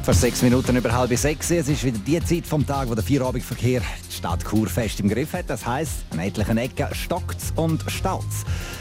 Vor 0.04 0.14
sechs 0.14 0.42
Minuten 0.42 0.76
über 0.76 0.92
halb 0.92 1.18
sechs. 1.18 1.50
Es 1.50 1.70
ist 1.70 1.86
wieder 1.86 1.98
die 2.00 2.22
Zeit 2.26 2.46
vom 2.46 2.68
Tag, 2.68 2.90
wo 2.90 2.96
der 2.96 3.04
Vierabendverkehr 3.06 3.82
die 4.10 4.14
Stadt 4.14 4.44
Chur 4.44 4.68
fest 4.68 5.00
im 5.00 5.08
Griff 5.08 5.32
hat. 5.32 5.50
Das 5.50 5.66
heisst, 5.66 6.04
an 6.10 6.20
etlichen 6.20 6.58
Ecken 6.58 6.94
stockt 6.94 7.38
und 7.56 7.86
staut 7.88 8.26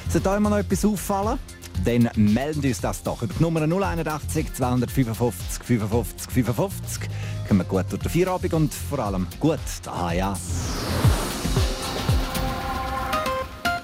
Sollte 0.09 0.31
euch 0.31 0.41
noch 0.41 0.59
etwas 0.59 0.85
auffallen? 0.85 1.39
Dann 1.85 2.11
melden 2.17 2.65
uns 2.65 2.81
das 2.81 3.05
doch 3.05 3.23
über 3.23 3.35
die 3.35 3.43
Nummer 3.43 3.61
081 3.61 4.53
255 4.53 5.63
55 5.63 6.33
55. 6.33 7.09
Kommen 7.49 7.61
wir 7.61 7.65
gut 7.65 7.87
durch 7.91 8.03
den 8.03 8.11
Feierabend 8.11 8.53
und 8.53 8.75
vor 8.75 8.99
allem 8.99 9.27
gut 9.41 9.59
daheim. 9.83 10.19
Ja. 10.19 10.37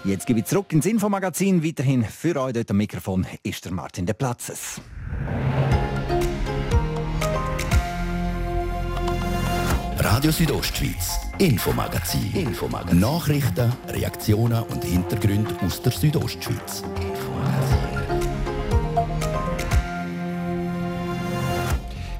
Jetzt 0.04 0.26
gebe 0.26 0.40
ich 0.40 0.44
zurück 0.44 0.70
ins 0.74 0.84
Infomagazin. 0.84 1.64
Weiterhin 1.64 2.04
für 2.04 2.38
euch 2.38 2.52
dort 2.52 2.70
am 2.70 2.76
Mikrofon 2.76 3.26
ist 3.42 3.64
der 3.64 3.72
Martin 3.72 4.04
de 4.04 4.14
Platzes. 4.14 4.82
Radio 9.96 10.30
Südostschweiz, 10.30 11.18
Infomagazin. 11.38 12.32
Infomagazin. 12.34 13.00
Nachrichten, 13.00 13.72
Reaktionen 13.88 14.62
und 14.64 14.84
Hintergründe 14.84 15.56
aus 15.64 15.80
der 15.80 15.92
Südostschweiz. 15.92 16.82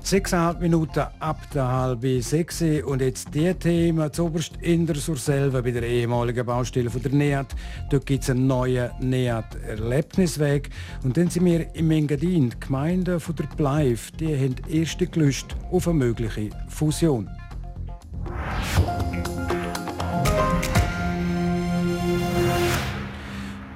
Sechseinhalb 0.07 0.61
Minuten 0.61 1.03
ab 1.19 1.39
der 1.55 1.67
halben 1.67 2.21
sechs 2.21 2.61
und 2.61 3.01
jetzt 3.01 3.35
die 3.35 3.55
Thema 3.55 4.13
zuoberst 4.13 4.53
in 4.61 4.87
der 4.87 4.97
Surselva 4.97 5.63
bei 5.63 5.71
der 5.71 5.83
ehemaligen 5.83 6.45
Baustelle 6.45 6.91
von 6.91 7.01
der 7.01 7.13
NEAT. 7.13 7.47
Dort 7.89 8.05
gibt 8.05 8.23
es 8.23 8.29
einen 8.29 8.47
neuen 8.47 8.91
NEAT-Erlebnisweg 9.01 10.69
und 11.05 11.17
dann 11.17 11.31
sind 11.31 11.47
wir 11.47 11.75
im 11.75 11.91
Engadin, 11.91 12.51
die 12.51 12.61
Gemeinde 12.61 13.19
von 13.19 13.35
der 13.37 13.45
Bleif, 13.57 14.11
die 14.11 14.37
haben 14.37 14.57
erste 14.69 15.07
gelöst 15.07 15.47
auf 15.73 15.89
eine 15.89 15.97
mögliche 15.97 16.51
Fusion. 16.69 17.31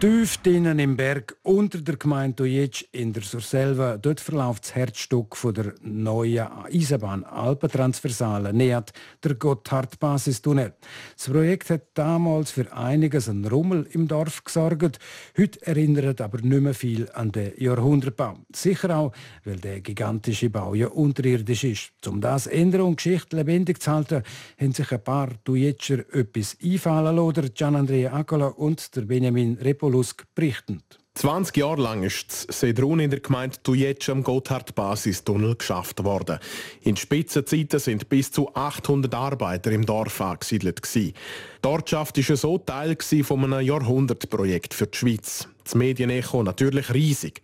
Tief 0.01 0.37
drinnen 0.37 0.79
im 0.79 0.97
Berg 0.97 1.35
unter 1.43 1.81
der 1.81 1.97
Gemeinde 1.97 2.37
Dojec 2.37 2.87
in 2.93 3.13
der 3.13 3.25
Surselva, 3.25 3.97
dort 3.97 4.21
verläuft 4.21 4.63
das 4.63 4.77
Herzstück 4.77 5.35
von 5.35 5.53
der 5.53 5.75
neuen 5.83 6.47
Eisenbahn 6.73 7.25
Alpentransversale 7.25 8.53
nähert 8.53 8.93
der 9.25 9.35
Gotthard-Basistunnel. 9.35 10.75
Das 11.17 11.29
Projekt 11.29 11.71
hat 11.71 11.83
damals 11.95 12.53
für 12.53 12.73
einiges 12.73 13.29
einen 13.29 13.45
Rummel 13.45 13.89
im 13.91 14.07
Dorf 14.07 14.45
gesorgt. 14.45 15.01
Heute 15.37 15.67
erinnert 15.67 16.21
aber 16.21 16.43
nicht 16.43 16.63
mehr 16.63 16.75
viel 16.75 17.11
an 17.15 17.33
den 17.33 17.55
Jahrhundertbau. 17.57 18.37
Sicher 18.55 18.97
auch, 18.97 19.13
weil 19.45 19.57
der 19.57 19.81
gigantische 19.81 20.49
Bau 20.49 20.75
ja 20.75 20.87
unterirdisch 20.87 21.65
ist. 21.65 21.91
Um 22.07 22.21
das 22.21 22.47
ändern 22.47 22.83
und 22.83 22.99
Geschichte 22.99 23.35
lebendig 23.35 23.83
zu 23.83 23.91
halten, 23.91 24.23
haben 24.61 24.73
sich 24.73 24.93
ein 24.93 25.03
paar 25.03 25.31
Dojetscher 25.43 26.05
etwas 26.15 26.57
einfallen 26.63 27.17
lassen. 27.17 27.53
Gian 27.53 27.75
Andrea 27.75 28.13
Akola 28.13 28.47
und 28.47 28.95
der 28.95 29.03
Benjamin 29.03 29.59
Repo 29.61 29.88
Polusk 29.89 30.27
berichten. 30.35 30.83
20 31.15 31.57
Jahre 31.57 31.81
lang 31.81 32.03
ist 32.03 32.47
das 32.47 32.61
Sedrun 32.61 33.01
in 33.01 33.09
der 33.09 33.21
Gemeinde 33.21 33.57
Tujetsch 33.63 34.11
am 34.11 34.23
Gotthard-Basistunnel 34.23 35.57
geschafft 35.57 36.05
worden. 36.05 36.39
In 36.83 36.95
Spitzenzeiten 36.95 37.81
sind 37.81 38.11
bis 38.11 38.31
zu 38.31 38.55
800 38.55 39.15
Arbeiter 39.15 39.73
im 39.73 39.87
Dorf 39.87 40.21
angesiedelt. 40.21 40.83
Die 40.95 41.15
Ortschaft 41.65 42.19
war 42.19 42.37
so 42.37 42.59
Teil 42.59 42.99
von 43.23 43.45
einem 43.45 43.67
Jahrhundertprojekt 43.67 44.75
für 44.75 44.89
die 44.89 44.99
Schweiz. 44.99 45.49
Das 45.65 45.75
Medienecho 45.75 46.43
natürlich 46.43 46.93
riesig. 46.93 47.41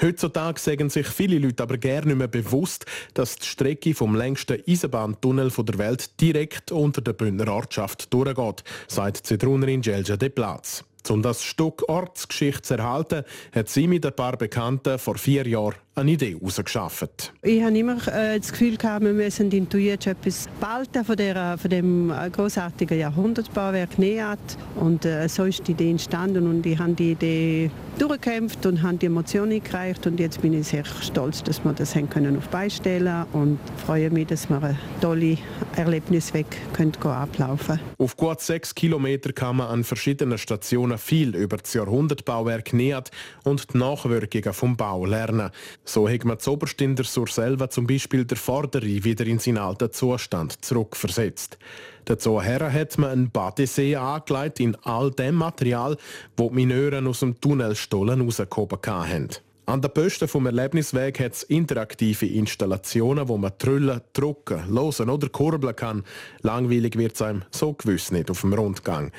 Heutzutage 0.00 0.60
sagen 0.60 0.88
sich 0.90 1.08
viele 1.08 1.38
Leute 1.38 1.64
aber 1.64 1.78
gerne 1.78 2.06
nicht 2.06 2.18
mehr 2.18 2.28
bewusst, 2.28 2.86
dass 3.14 3.36
die 3.36 3.46
Strecke 3.46 3.92
vom 3.92 4.14
längsten 4.14 4.62
Eisenbahntunnel 4.68 5.50
der 5.50 5.78
Welt 5.78 6.20
direkt 6.20 6.70
unter 6.70 7.00
der 7.00 7.14
Bündner 7.14 7.52
Ortschaft 7.52 8.14
durchgeht, 8.14 8.62
sagt 8.86 9.26
Zedrunerin 9.26 9.80
Gelja 9.80 10.16
de 10.16 10.28
Platz. 10.28 10.84
Um 11.08 11.22
das 11.22 11.42
Stück 11.42 11.88
Ortsgeschichte 11.88 12.62
zu 12.62 12.74
erhalten, 12.74 13.24
hat 13.54 13.68
sie 13.68 13.86
mit 13.86 14.04
ein 14.04 14.14
paar 14.14 14.36
Bekannten 14.36 14.98
vor 14.98 15.16
vier 15.16 15.46
Jahren 15.46 15.76
eine 15.98 16.12
Idee 16.12 16.36
herausgeschafft. 16.38 17.32
Ich 17.42 17.62
habe 17.62 17.78
immer 17.78 17.96
äh, 18.08 18.38
das 18.38 18.50
Gefühl 18.50 18.76
gehabt, 18.76 19.04
wir 19.04 19.12
müssen 19.12 19.50
in 19.50 19.68
Tujic 19.68 20.06
etwas 20.06 20.48
behalten 20.60 21.04
von, 21.04 21.16
der, 21.16 21.58
von 21.58 21.70
dem 21.70 22.10
äh, 22.10 22.30
großartigen 22.30 22.98
Jahrhundertbauwerk 22.98 23.98
NEAT. 23.98 24.38
Und 24.76 25.04
äh, 25.04 25.28
so 25.28 25.44
ist 25.44 25.66
die 25.66 25.72
Idee 25.72 25.90
entstanden 25.90 26.46
und 26.46 26.64
ich 26.66 26.78
habe 26.78 26.92
die 26.92 27.12
Idee 27.12 27.70
durchgekämpft 27.98 28.64
und 28.66 28.82
habe 28.82 28.96
die 28.96 29.06
Emotionen 29.06 29.52
eingereicht 29.52 30.06
und 30.06 30.20
jetzt 30.20 30.40
bin 30.40 30.52
ich 30.52 30.68
sehr 30.68 30.84
stolz, 30.84 31.42
dass 31.42 31.64
wir 31.64 31.72
das 31.72 31.94
haben 31.94 32.08
können 32.08 32.36
auf 32.36 32.48
beistellen 32.48 33.24
und 33.32 33.58
freue 33.84 34.10
mich, 34.10 34.28
dass 34.28 34.48
wir 34.48 34.62
ein 34.62 34.78
tolles 35.00 35.38
Erlebnis 35.76 36.32
weg 36.32 36.46
können 36.72 36.92
ablaufen. 37.02 37.80
Auf 37.98 38.16
gut 38.16 38.40
sechs 38.40 38.74
Kilometer 38.74 39.32
kann 39.32 39.56
man 39.56 39.68
an 39.68 39.84
verschiedenen 39.84 40.38
Stationen 40.38 40.98
viel 40.98 41.34
über 41.34 41.56
das 41.56 41.74
Jahrhundertbauwerk 41.74 42.72
NEAT 42.72 43.10
und 43.44 43.74
die 43.74 43.78
Nachwirkungen 43.78 44.52
vom 44.52 44.76
Bau 44.76 45.04
lernen. 45.04 45.50
So 45.88 46.06
hat 46.06 46.22
man 46.26 46.38
zoberst 46.38 46.82
in 46.82 46.96
der 46.96 47.06
Surselva 47.06 47.70
zum 47.70 47.86
Beispiel 47.86 48.26
der 48.26 48.36
Vorderrhein 48.36 49.04
wieder 49.04 49.26
in 49.26 49.38
seinen 49.38 49.56
alten 49.56 49.90
Zustand 49.90 50.62
zurückversetzt. 50.62 51.56
Dazu 52.04 52.42
hat 52.42 52.98
man 52.98 53.10
einen 53.10 53.30
Badesee 53.30 53.96
angelegt 53.96 54.60
in 54.60 54.76
all 54.82 55.10
dem 55.10 55.36
Material, 55.36 55.96
wo 56.36 56.50
die 56.50 56.56
Mineuren 56.56 57.06
aus 57.06 57.20
dem 57.20 57.40
Tunnelstollen 57.40 58.20
rausgehoben 58.20 58.78
haben. 58.86 59.28
An 59.64 59.80
der 59.80 59.88
Posten 59.88 60.28
vom 60.28 60.44
Erlebnisweg 60.44 61.20
hat 61.20 61.32
es 61.32 61.42
interaktive 61.44 62.26
Installationen, 62.26 63.26
wo 63.26 63.38
man 63.38 63.56
trüllen, 63.56 64.02
drucken, 64.12 64.68
losen 64.68 65.08
oder 65.08 65.30
kurbeln 65.30 65.74
kann. 65.74 66.04
Langweilig 66.42 66.98
wird 66.98 67.14
es 67.14 67.22
einem 67.22 67.44
so 67.50 67.72
gewiss 67.72 68.10
nicht 68.10 68.30
auf 68.30 68.42
dem 68.42 68.52
Rundgang. 68.52 69.10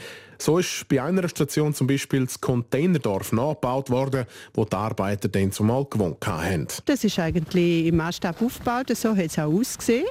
So 0.42 0.58
ist 0.58 0.88
bei 0.88 1.04
einer 1.04 1.28
Station 1.28 1.74
zum 1.74 1.88
Beispiel 1.88 2.26
das 2.26 2.40
Containerdorf 2.40 3.34
nachgebaut 3.34 3.90
worden, 3.90 4.26
wo 4.54 4.64
die 4.64 4.76
Arbeiter 4.76 5.28
dann 5.28 5.52
zumal 5.52 5.86
gewohnt 5.86 6.26
haben. 6.26 6.68
Das 6.86 7.04
ist 7.04 7.20
eigentlich 7.20 7.88
im 7.88 7.98
Maßstab 7.98 8.42
aufgebaut, 8.42 8.88
so 8.96 9.16
hat 9.16 9.26
es 9.26 9.38
auch 9.38 9.52
ausgesehen. 9.52 10.06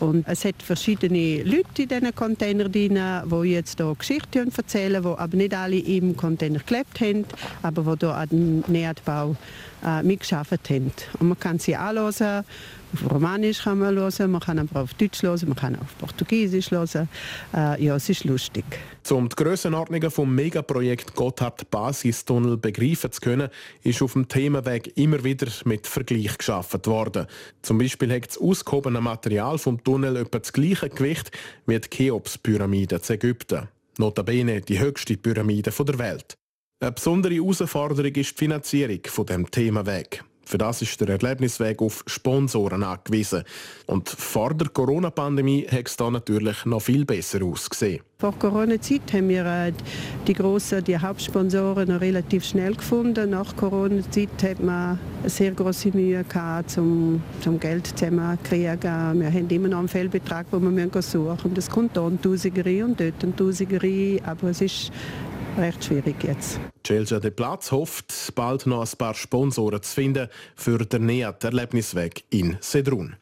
Und 0.00 0.26
es 0.28 0.44
hat 0.44 0.62
verschiedene 0.62 1.42
Leute 1.42 1.82
in 1.82 1.88
diesen 1.88 2.14
Containern 2.14 2.70
drin, 2.70 2.98
die 3.24 3.48
jetzt 3.50 3.78
hier 3.78 3.94
Geschichten 3.98 4.50
erzählen, 4.56 5.02
die 5.02 5.08
aber 5.08 5.36
nicht 5.36 5.54
alle 5.54 5.78
im 5.78 6.16
Container 6.16 6.60
gelebt 6.60 7.00
haben, 7.00 7.24
aber 7.62 7.96
die 7.96 8.06
hier 8.06 8.14
an 8.14 8.28
dem 8.28 8.64
Nährbau 8.68 9.36
äh, 9.84 10.02
mitgearbeitet 10.02 10.70
haben. 10.70 10.92
Und 11.18 11.28
man 11.28 11.38
kann 11.38 11.58
sie 11.58 11.74
anhören 11.74 12.44
auf 12.92 13.10
Romanisch 13.10 13.62
kann 13.62 13.78
man 13.78 13.94
hören, 13.94 14.30
man 14.30 14.40
kann 14.40 14.58
aber 14.58 14.82
auf 14.82 14.94
Deutsch 14.94 15.22
hören, 15.22 15.48
man 15.48 15.56
kann 15.56 15.76
auf 15.76 15.98
Portugiesisch 15.98 16.70
hören. 16.70 17.08
Äh, 17.54 17.84
ja, 17.84 17.96
es 17.96 18.08
ist 18.08 18.24
lustig. 18.24 18.64
Um 19.10 19.28
die 19.28 19.36
Grössenordnungen 19.36 20.10
vom 20.10 20.34
Megaprojekt 20.34 21.14
Gotthard 21.14 21.70
Basistunnel 21.70 22.56
begreifen 22.56 23.10
zu 23.12 23.20
können, 23.20 23.48
ist 23.82 24.02
auf 24.02 24.12
dem 24.12 24.28
Themenweg 24.28 24.96
immer 24.96 25.22
wieder 25.24 25.48
mit 25.64 25.86
Vergleich 25.86 26.36
geschaffen 26.36 26.84
worden. 26.84 27.26
Zum 27.62 27.78
Beispiel 27.78 28.12
hat 28.12 28.28
das 28.28 28.38
ausgehobene 28.38 29.00
Material 29.00 29.58
vom 29.58 29.82
Tunnel 29.82 30.16
etwa 30.16 30.38
das 30.38 30.52
gleiche 30.52 30.88
Gewicht 30.88 31.30
wie 31.66 31.78
die 31.78 31.88
Cheops-Pyramide 31.88 32.96
in 32.96 33.14
Ägypten. 33.14 33.68
Notabene 33.98 34.60
die 34.60 34.78
höchste 34.78 35.16
Pyramide 35.16 35.70
der 35.70 35.98
Welt. 35.98 36.36
Eine 36.80 36.92
besondere 36.92 37.34
Herausforderung 37.34 38.14
ist 38.14 38.30
die 38.30 38.38
Finanzierung 38.38 39.00
von 39.06 39.26
dem 39.26 39.50
Themenweg. 39.50 40.22
Für 40.48 40.56
das 40.56 40.80
ist 40.80 40.98
der 40.98 41.10
Erlebnisweg 41.10 41.82
auf 41.82 42.02
Sponsoren 42.06 42.82
angewiesen. 42.82 43.42
Und 43.84 44.08
vor 44.08 44.54
der 44.54 44.70
Corona-Pandemie 44.70 45.66
hat 45.70 45.88
es 45.88 45.96
da 45.98 46.10
natürlich 46.10 46.64
noch 46.64 46.80
viel 46.80 47.04
besser 47.04 47.44
ausgesehen. 47.44 48.00
Vor 48.18 48.32
Corona-Zeit 48.38 49.12
haben 49.12 49.28
wir 49.28 49.44
äh, 49.44 49.72
die 50.26 50.32
grossen, 50.32 50.82
die 50.82 50.96
Hauptsponsoren 50.96 51.90
relativ 51.90 52.46
schnell 52.46 52.74
gefunden. 52.74 53.28
Nach 53.28 53.54
Corona-Zeit 53.56 54.42
hat 54.42 54.60
man 54.62 54.98
sehr 55.26 55.52
große 55.52 55.90
Mühe 55.90 56.24
gehabt, 56.24 56.78
um, 56.78 57.22
um 57.44 57.60
Geld 57.60 57.86
zusammenzukriegen. 57.88 59.20
Wir 59.20 59.30
haben 59.30 59.50
immer 59.50 59.68
noch 59.68 59.80
einen 59.80 59.88
Fehlbetrag, 59.88 60.50
den 60.50 60.62
wir 60.62 61.02
suchen 61.02 61.28
müssen. 61.28 61.54
Das 61.54 61.68
kommt 61.68 61.98
eine 61.98 62.18
Tausigerei 62.18 62.82
und 62.82 62.98
dort 62.98 63.22
eine 63.22 63.36
Tausigerei. 63.36 64.22
Aber 64.24 64.48
es 64.48 64.62
ist 64.62 64.92
recht 65.58 65.84
schwierig 65.84 66.22
jetzt. 66.24 66.60
Chelsea 66.84 67.20
den 67.20 67.34
Platz 67.34 67.70
hofft, 67.72 68.32
bald 68.34 68.66
noch 68.66 68.80
ein 68.80 68.98
paar 68.98 69.14
Sponsoren 69.14 69.82
zu 69.82 69.94
finden 69.94 70.28
für 70.54 70.78
den 70.78 71.06
NEAT 71.06 71.44
Erlebnisweg 71.44 72.24
in 72.30 72.56
Sedrun. 72.60 73.16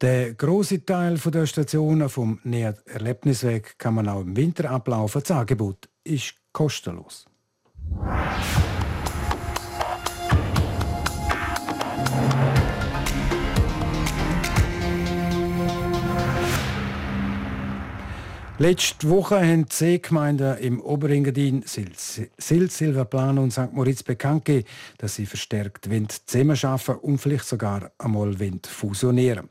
Der 0.00 0.34
große 0.34 0.84
Teil 0.84 1.18
der 1.18 1.46
Stationen 1.46 2.08
vom 2.08 2.40
NEAT 2.44 2.86
Erlebnisweg 2.86 3.78
kann 3.78 3.94
man 3.94 4.08
auch 4.08 4.20
im 4.20 4.36
Winter 4.36 4.70
ablaufen. 4.70 5.22
Das 5.22 5.30
Angebot 5.30 5.88
ist 6.04 6.34
kostenlos. 6.52 7.26
Letzte 18.58 19.10
Woche 19.10 19.40
haben 19.40 19.68
zehn 19.68 20.00
Gemeinden 20.00 20.56
im 20.58 20.80
Oberengadin, 20.80 21.64
Sil, 21.66 21.90
Silverplan 22.38 23.38
und 23.38 23.50
St. 23.50 23.72
Moritz 23.72 24.04
bekannt 24.04 24.44
gegeben, 24.44 24.68
dass 24.98 25.16
sie 25.16 25.26
verstärkt 25.26 25.88
zusammenarbeiten 26.26 26.94
und 27.02 27.18
vielleicht 27.18 27.46
sogar 27.46 27.90
einmal 27.98 28.36
fusionieren 28.62 29.48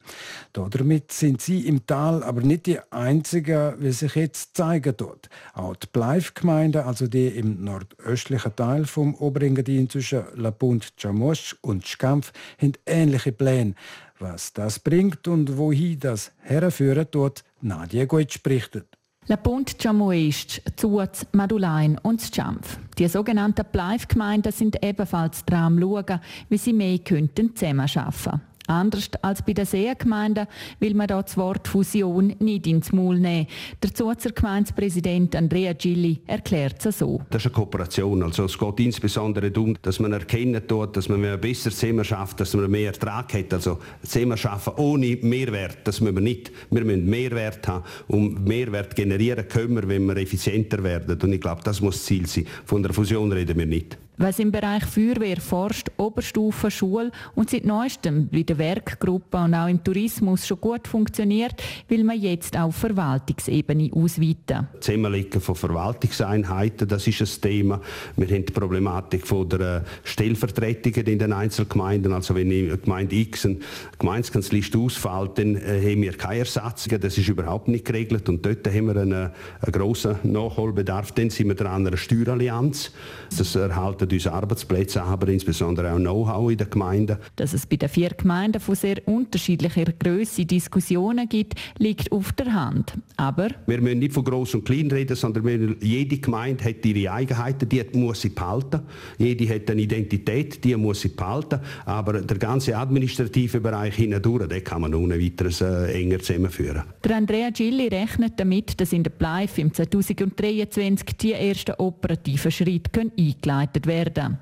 Damit 0.54 1.12
sind 1.12 1.42
sie 1.42 1.68
im 1.68 1.86
Tal 1.86 2.24
aber 2.24 2.40
nicht 2.44 2.66
die 2.66 2.80
einzigen, 2.92 3.74
wie 3.80 3.92
sich 3.92 4.16
jetzt 4.16 4.56
zeigen 4.56 4.94
dort. 4.96 5.28
Auch 5.54 5.76
die 5.76 5.88
Bleif-Gemeinden, 5.92 6.84
also 6.84 7.08
die 7.08 7.28
im 7.28 7.62
nordöstlichen 7.62 8.56
Teil 8.56 8.86
vom 8.86 9.16
Oberengadin 9.16 9.90
zwischen 9.90 10.24
La 10.36 10.52
Punt, 10.52 10.94
Chamosch 10.96 11.58
und 11.60 11.86
Schkampf, 11.86 12.32
haben 12.58 12.74
ähnliche 12.86 13.34
Pläne. 13.34 13.76
Was 14.20 14.54
das 14.54 14.80
bringt 14.80 15.28
und 15.28 15.58
wohin 15.58 16.00
das 16.00 16.32
herführt, 16.40 17.10
dort 17.12 17.44
Nadia 17.64 18.06
Goetsch 18.06 18.44
berichtet. 18.44 18.88
La 19.28 19.38
Punt 19.38 19.78
Chamoest, 19.80 20.62
Zuz, 20.76 21.26
Madulein 21.32 21.98
und 22.04 22.22
Schampf. 22.22 22.78
Die 22.98 23.08
sogenannten 23.08 23.66
Bleifgemeinden 23.72 24.52
sind 24.52 24.84
ebenfalls 24.84 25.46
dran 25.46 25.80
schauen, 25.80 26.20
wie 26.50 26.58
sie 26.58 26.74
mehr 26.74 27.00
könnten 27.00 27.56
zusammenarbeiten 27.56 28.22
könnten. 28.22 28.42
Anders 28.68 29.10
als 29.22 29.42
bei 29.42 29.54
den 29.54 29.66
Seengemeinden 29.66 30.48
will 30.80 30.94
man 30.94 31.08
das 31.08 31.36
Wort 31.36 31.68
Fusion 31.68 32.34
nicht 32.40 32.66
ins 32.68 32.92
Maul 32.94 33.20
nehmen. 33.20 33.48
Der 33.82 33.94
Zuzer 33.94 34.32
Gemeindepräsident 34.32 35.36
Andrea 35.36 35.74
Gilli 35.74 36.22
erklärt 36.28 36.86
es 36.86 37.00
so. 37.00 37.22
Das 37.30 37.42
ist 37.42 37.48
eine 37.48 37.56
Kooperation. 37.56 38.24
Also 38.24 38.46
es 38.46 38.58
geht 38.58 38.80
insbesondere 38.80 39.52
darum, 39.52 39.76
dass 39.82 40.00
man 40.00 40.14
erkennen 40.14 40.66
tut, 40.66 40.96
dass 40.96 41.10
man 41.10 41.22
besser 41.42 41.72
zusammen 41.72 42.06
schafft, 42.06 42.40
dass 42.40 42.54
man 42.54 42.72
mehr 42.72 42.88
Ertrag 42.88 43.34
hat. 43.34 43.54
Also 43.54 43.80
zusammen 44.02 44.38
schaffen 44.38 44.74
ohne 44.78 45.18
Mehrwert, 45.22 45.80
das 45.84 46.00
müssen 46.00 46.16
wir 46.16 46.22
nicht. 46.22 46.52
Wir 46.72 46.86
müssen 46.86 47.10
Mehrwert 47.10 47.68
haben. 47.68 47.84
Und 48.08 48.46
Mehrwert 48.46 48.96
generieren 48.96 49.48
können 49.48 49.76
wir, 49.76 49.88
wenn 49.90 50.06
wir 50.06 50.18
effizienter 50.18 50.84
werden. 50.84 51.20
Und 51.22 51.34
ich 51.34 51.42
glaube, 51.42 51.62
das 51.64 51.82
muss 51.82 51.96
das 51.96 52.06
Ziel 52.06 52.28
sein. 52.28 52.48
Von 52.66 52.82
der 52.82 52.94
Fusion 52.94 53.32
reden 53.32 53.58
wir 53.58 53.66
nicht. 53.66 53.98
Was 54.24 54.40
im 54.40 54.54
Bereich 54.54 54.86
Feuerwehr 54.86 55.36
forscht, 55.36 55.92
Oberstufe, 55.98 56.72
Schule 56.72 57.12
und 57.36 57.50
seit 57.50 57.66
neuestem 57.66 58.30
bei 58.30 58.44
der 58.44 58.58
Werkgruppe 58.58 59.36
und 59.36 59.54
auch 59.54 59.68
im 59.68 59.84
Tourismus 59.84 60.48
schon 60.48 60.62
gut 60.62 60.88
funktioniert, 60.88 61.62
will 61.90 62.06
man 62.06 62.18
jetzt 62.18 62.58
auf 62.58 62.74
Verwaltungsebene 62.74 63.92
ausweiten. 63.94 64.70
Zusammenlegen 64.80 65.42
von 65.42 65.56
Verwaltungseinheiten, 65.56 66.88
das 66.88 67.06
ist 67.06 67.20
ein 67.20 67.42
Thema. 67.42 67.82
Wir 68.16 68.28
haben 68.28 68.46
die 68.46 68.54
Problematik 68.54 69.28
von 69.28 69.50
der 69.50 69.60
äh, 69.60 69.82
Stellvertretungen 70.06 71.06
in 71.06 71.20
den 71.20 71.34
Einzelgemeinden. 71.34 72.14
Also 72.14 72.34
wenn 72.34 72.50
in 72.50 72.82
Gemeinde 72.82 73.18
X 73.18 73.46
eine 73.46 73.58
Gemeindekanzliste 74.00 74.78
ausfällt, 74.78 75.38
dann 75.38 75.58
äh, 75.58 75.82
haben 75.82 76.02
wir 76.02 76.14
keine 76.14 76.40
Ersatz. 76.40 76.88
Das 76.88 77.18
ist 77.18 77.28
überhaupt 77.28 77.68
nicht 77.68 77.84
geregelt 77.84 78.30
und 78.30 78.46
dort 78.46 78.66
haben 78.66 78.86
wir 78.86 78.96
einen, 78.96 79.32
einen 79.60 79.72
grossen 79.74 80.16
Nachholbedarf. 80.24 81.12
Dann 81.12 81.30
sind 81.30 81.50
wir 81.50 81.56
dran 81.56 81.74
an 81.74 81.88
einer 81.88 81.98
Steuerallianz. 81.98 82.94
Das 83.38 83.54
erhalten 83.54 83.74
halten 83.76 84.13
uns 84.14 84.28
Arbeitsplätze 84.28 85.04
aber 85.04 85.28
insbesondere 85.30 85.92
auch 85.92 85.98
Know-how 85.98 86.52
in 86.52 86.58
den 86.58 86.70
Gemeinden. 86.70 87.18
Dass 87.36 87.54
es 87.54 87.66
bei 87.66 87.76
den 87.76 87.90
vier 87.90 88.10
Gemeinden 88.10 88.60
von 88.60 88.76
sehr 88.76 89.06
unterschiedlicher 89.08 89.86
Größe 89.86 90.46
Diskussionen 90.46 91.28
gibt, 91.28 91.56
liegt 91.78 92.12
auf 92.12 92.32
der 92.34 92.54
Hand. 92.54 92.94
Aber 93.18 93.50
wir 93.66 93.82
müssen 93.82 94.00
nicht 94.00 94.14
von 94.14 94.24
groß 94.24 94.56
und 94.56 94.66
klein 94.66 94.90
reden, 94.92 95.16
sondern 95.16 95.78
jede 95.82 96.18
Gemeinde 96.18 96.64
hat 96.64 96.86
ihre 96.86 97.12
Eigenheiten, 97.12 97.68
die 97.70 97.84
muss 97.94 98.22
sie 98.22 98.30
behalten. 98.30 98.82
Jede 99.18 99.48
hat 99.54 99.70
eine 99.70 99.82
Identität, 99.82 100.64
die 100.64 100.76
muss 100.76 101.02
sie 101.02 101.10
behalten. 101.10 101.60
Aber 101.86 102.22
der 102.22 102.38
ganze 102.38 102.76
administrative 102.76 103.60
Bereich 103.60 103.96
hindurch, 103.96 104.48
den 104.48 104.64
kann 104.64 104.82
man 104.82 104.94
ohne 104.94 105.20
weiteres 105.20 105.62
äh, 105.62 105.94
enger 105.94 106.20
zusammenführen. 106.20 106.84
Der 107.04 107.16
Andrea 107.16 107.50
Gilli 107.50 107.88
rechnet 107.88 108.34
damit, 108.38 108.80
dass 108.80 108.94
in 108.94 109.04
der 109.04 109.12
Pleif 109.12 109.58
im 109.58 109.74
2023 109.74 111.18
die 111.18 111.34
ersten 111.34 111.76
operativen 111.78 112.52
Schritte 112.52 113.12
eingeleitet 113.18 113.88
werden 113.88 113.93
werden. 113.94 114.38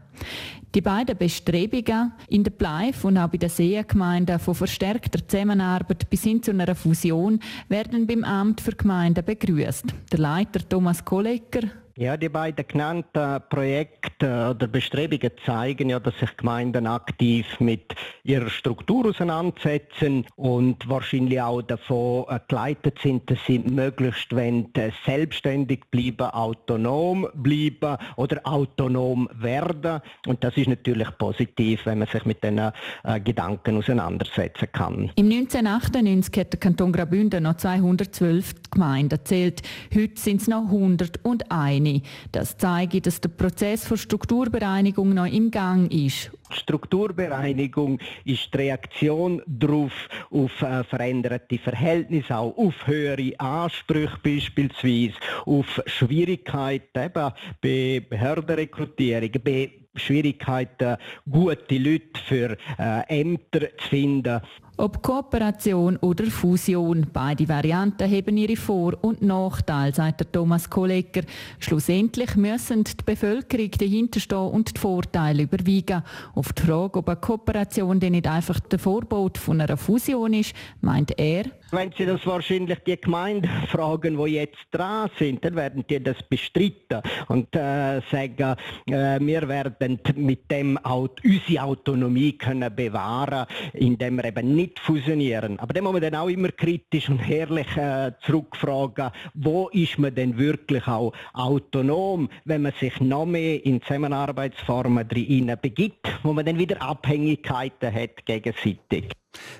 Die 0.74 0.82
beiden 0.82 1.18
Bestrebungen 1.18 2.14
in 2.30 2.46
der 2.46 2.52
Bleif 2.52 3.04
und 3.04 3.18
auch 3.18 3.28
bei 3.28 3.38
den 3.38 3.50
Seengemeinden 3.50 4.40
von 4.40 4.56
verstärkter 4.56 5.28
Zusammenarbeit 5.28 6.10
bis 6.10 6.24
hin 6.24 6.42
zu 6.42 6.52
einer 6.52 6.76
Fusion 6.76 7.40
werden 7.68 8.08
beim 8.08 8.24
Amt 8.24 8.62
für 8.62 8.72
Gemeinden 8.72 9.26
begrüßt. 9.26 9.86
Der 10.14 10.20
Leiter 10.20 10.68
Thomas 10.68 11.04
Kollecker 11.04 11.68
ja, 11.97 12.17
die 12.17 12.30
beiden 12.30 12.65
genannten 12.67 13.41
Projekte 13.49 14.49
oder 14.51 14.67
Bestrebungen 14.67 15.32
zeigen 15.45 15.89
ja, 15.89 15.99
dass 15.99 16.17
sich 16.19 16.36
Gemeinden 16.38 16.88
aktiv 16.88 17.45
mit 17.60 17.95
ihrer 18.23 18.49
Struktur 18.49 19.10
auseinandersetzen 19.10 20.25
und 20.36 20.88
wahrscheinlich 20.88 21.41
auch 21.41 21.62
davon 21.62 22.25
äh, 22.30 22.39
geleitet 22.47 22.99
sind, 23.01 23.30
dass 23.30 23.39
sie 23.45 23.60
möglichst 23.60 24.36
wenn 24.36 24.69
selbstständig 25.06 25.82
bleiben, 25.91 26.32
autonom 26.32 27.27
bleiben 27.34 27.97
oder 28.15 28.39
autonom 28.43 29.30
werden. 29.34 30.01
Und 30.27 30.43
das 30.43 30.56
ist 30.58 30.69
natürlich 30.69 31.10
positiv, 31.17 31.86
wenn 31.86 31.99
man 31.99 32.08
sich 32.08 32.25
mit 32.25 32.43
diesen 32.43 32.60
äh, 32.60 33.19
Gedanken 33.19 33.77
auseinandersetzen 33.77 34.67
kann. 34.71 35.12
Im 35.15 35.30
1998 35.30 36.39
hat 36.39 36.54
der 36.54 36.60
Kanton 36.60 36.91
Graubünden 36.91 37.43
noch 37.43 37.58
212 37.58 38.54
Gemeinden 38.71 39.19
zählt. 39.23 39.62
Heute 39.93 40.19
sind 40.19 40.41
es 40.41 40.47
noch 40.47 40.65
101 40.65 41.81
eine. 41.88 42.02
Das 42.32 42.58
zeigt, 42.58 43.06
dass 43.06 43.22
der 43.22 43.30
Prozess 43.30 43.86
für 43.88 43.98
Strukturbereinigung 43.98 45.13
noch 45.13 45.26
im 45.26 45.52
Gang 45.52 45.91
ist. 45.91 46.32
Strukturbereinigung 46.50 48.00
ist 48.26 48.54
die 48.54 48.58
Reaktion 48.58 49.41
darauf, 49.48 50.10
auf 50.30 50.62
äh, 50.62 50.84
veränderte 50.84 51.58
Verhältnisse, 51.58 52.36
auch 52.36 52.58
auf 52.58 52.88
höhere 52.88 53.39
Ansprüche 53.39 54.17
beispielsweise, 54.24 55.13
auf 55.46 55.82
Schwierigkeiten 55.86 57.04
eben 57.04 57.32
bei 57.62 58.06
Behördenrekrutierung, 58.10 59.32
bei 59.44 59.72
Schwierigkeiten, 59.96 60.98
gute 61.30 61.78
Leute 61.78 62.20
für 62.26 62.58
äh, 62.80 63.22
Ämter 63.22 63.67
zu 63.78 63.89
finden. 63.89 64.41
Ob 64.77 65.03
Kooperation 65.03 65.97
oder 65.97 66.25
Fusion, 66.25 67.05
beide 67.12 67.47
Varianten 67.47 68.10
haben 68.10 68.38
ihre 68.38 68.55
Vor- 68.55 68.97
und 69.01 69.21
Nachteile, 69.21 69.93
sagt 69.93 70.21
der 70.21 70.31
Thomas 70.31 70.69
Kollegger. 70.69 71.23
Schlussendlich 71.60 72.36
müssen 72.36 72.86
die 72.86 72.93
Bevölkerung 73.05 73.69
dahinterstehen 73.71 74.49
und 74.49 74.75
die 74.75 74.79
Vorteile 74.79 75.43
überwiegen. 75.43 76.03
Auf 76.34 76.53
die 76.53 76.63
Frage, 76.63 76.99
ob 76.99 77.10
eine 77.10 77.19
Kooperation 77.19 77.99
denn 77.99 78.13
nicht 78.13 78.27
einfach 78.27 78.60
der 78.60 78.79
Vorbot 78.79 79.38
von 79.38 79.62
einer 79.62 79.77
Fusion 79.77 80.34
ist, 80.34 80.55
meint 80.79 81.19
er, 81.19 81.45
wenn 81.73 81.91
Sie 81.97 82.05
das 82.05 82.25
wahrscheinlich 82.25 82.79
die 82.79 82.99
Gemeinden 82.99 83.49
fragen, 83.69 84.17
die 84.17 84.31
jetzt 84.34 84.57
dran 84.71 85.10
sind, 85.17 85.45
dann 85.45 85.55
werden 85.55 85.86
die 85.89 86.03
das 86.03 86.17
bestreiten 86.23 87.01
und 87.29 87.55
äh, 87.55 88.01
sagen, 88.12 88.57
äh, 88.88 89.17
wir 89.21 89.47
werden 89.47 89.99
mit 90.17 90.51
dem 90.51 90.77
auch 90.79 91.07
unsere 91.23 91.63
Autonomie 91.63 92.34
können 92.34 92.75
bewahren, 92.75 93.45
indem 93.71 94.17
wir 94.17 94.25
eben 94.25 94.53
nicht 94.53 94.61
fusionieren. 94.80 95.60
Aber 95.60 95.74
dann 95.74 95.84
muss 95.84 95.93
man 95.93 96.02
dann 96.02 96.15
auch 96.15 96.30
immer 96.30 96.50
kritisch 96.50 97.10
und 97.10 97.28
ehrlich 97.30 97.76
äh, 97.78 98.12
zurückfragen, 98.26 99.12
wo 99.34 99.69
ist 99.69 99.97
man 99.97 100.15
denn 100.15 100.38
wirklich 100.38 100.88
auch 100.88 101.13
autonom, 101.34 102.30
wenn 102.45 102.63
man 102.63 102.74
sich 102.80 103.00
noch 103.00 103.26
mehr 103.26 103.65
in 103.65 103.82
Zusammenarbeitsformen 103.82 105.08
drin 105.08 105.56
begibt, 105.62 106.08
wo 106.24 106.34
man 106.34 106.45
dann 106.45 106.58
wieder 106.58 106.82
Abhängigkeiten 106.82 107.93
hat 107.93 108.26
gegenseitig 108.26 109.12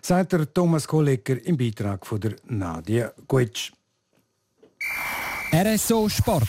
sagt 0.02 0.34
der 0.34 0.54
Thomas 0.54 0.88
Kollegger 0.88 1.44
im 1.46 1.58
Beitrag 1.58 2.06
von 2.06 2.20
der 2.20 2.36
Nadia 2.46 3.12
Guetsch. 3.28 3.72
RSO 5.54 6.08
Sport. 6.08 6.48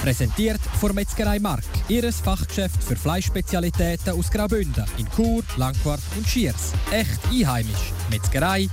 Präsentiert 0.00 0.60
von 0.80 0.94
Metzgerei 0.94 1.38
Mark. 1.38 1.64
Ihres 1.88 2.20
Fachgeschäft 2.20 2.82
für 2.82 2.96
Fleischspezialitäten 2.96 4.14
aus 4.18 4.30
Graubünden 4.30 4.86
in 4.96 5.06
Chur, 5.14 5.42
Langquart 5.58 6.00
und 6.16 6.26
Schiers. 6.26 6.72
Echt 6.90 7.20
einheimisch. 7.30 7.92
Metzgerei-mark.ch 8.10 8.68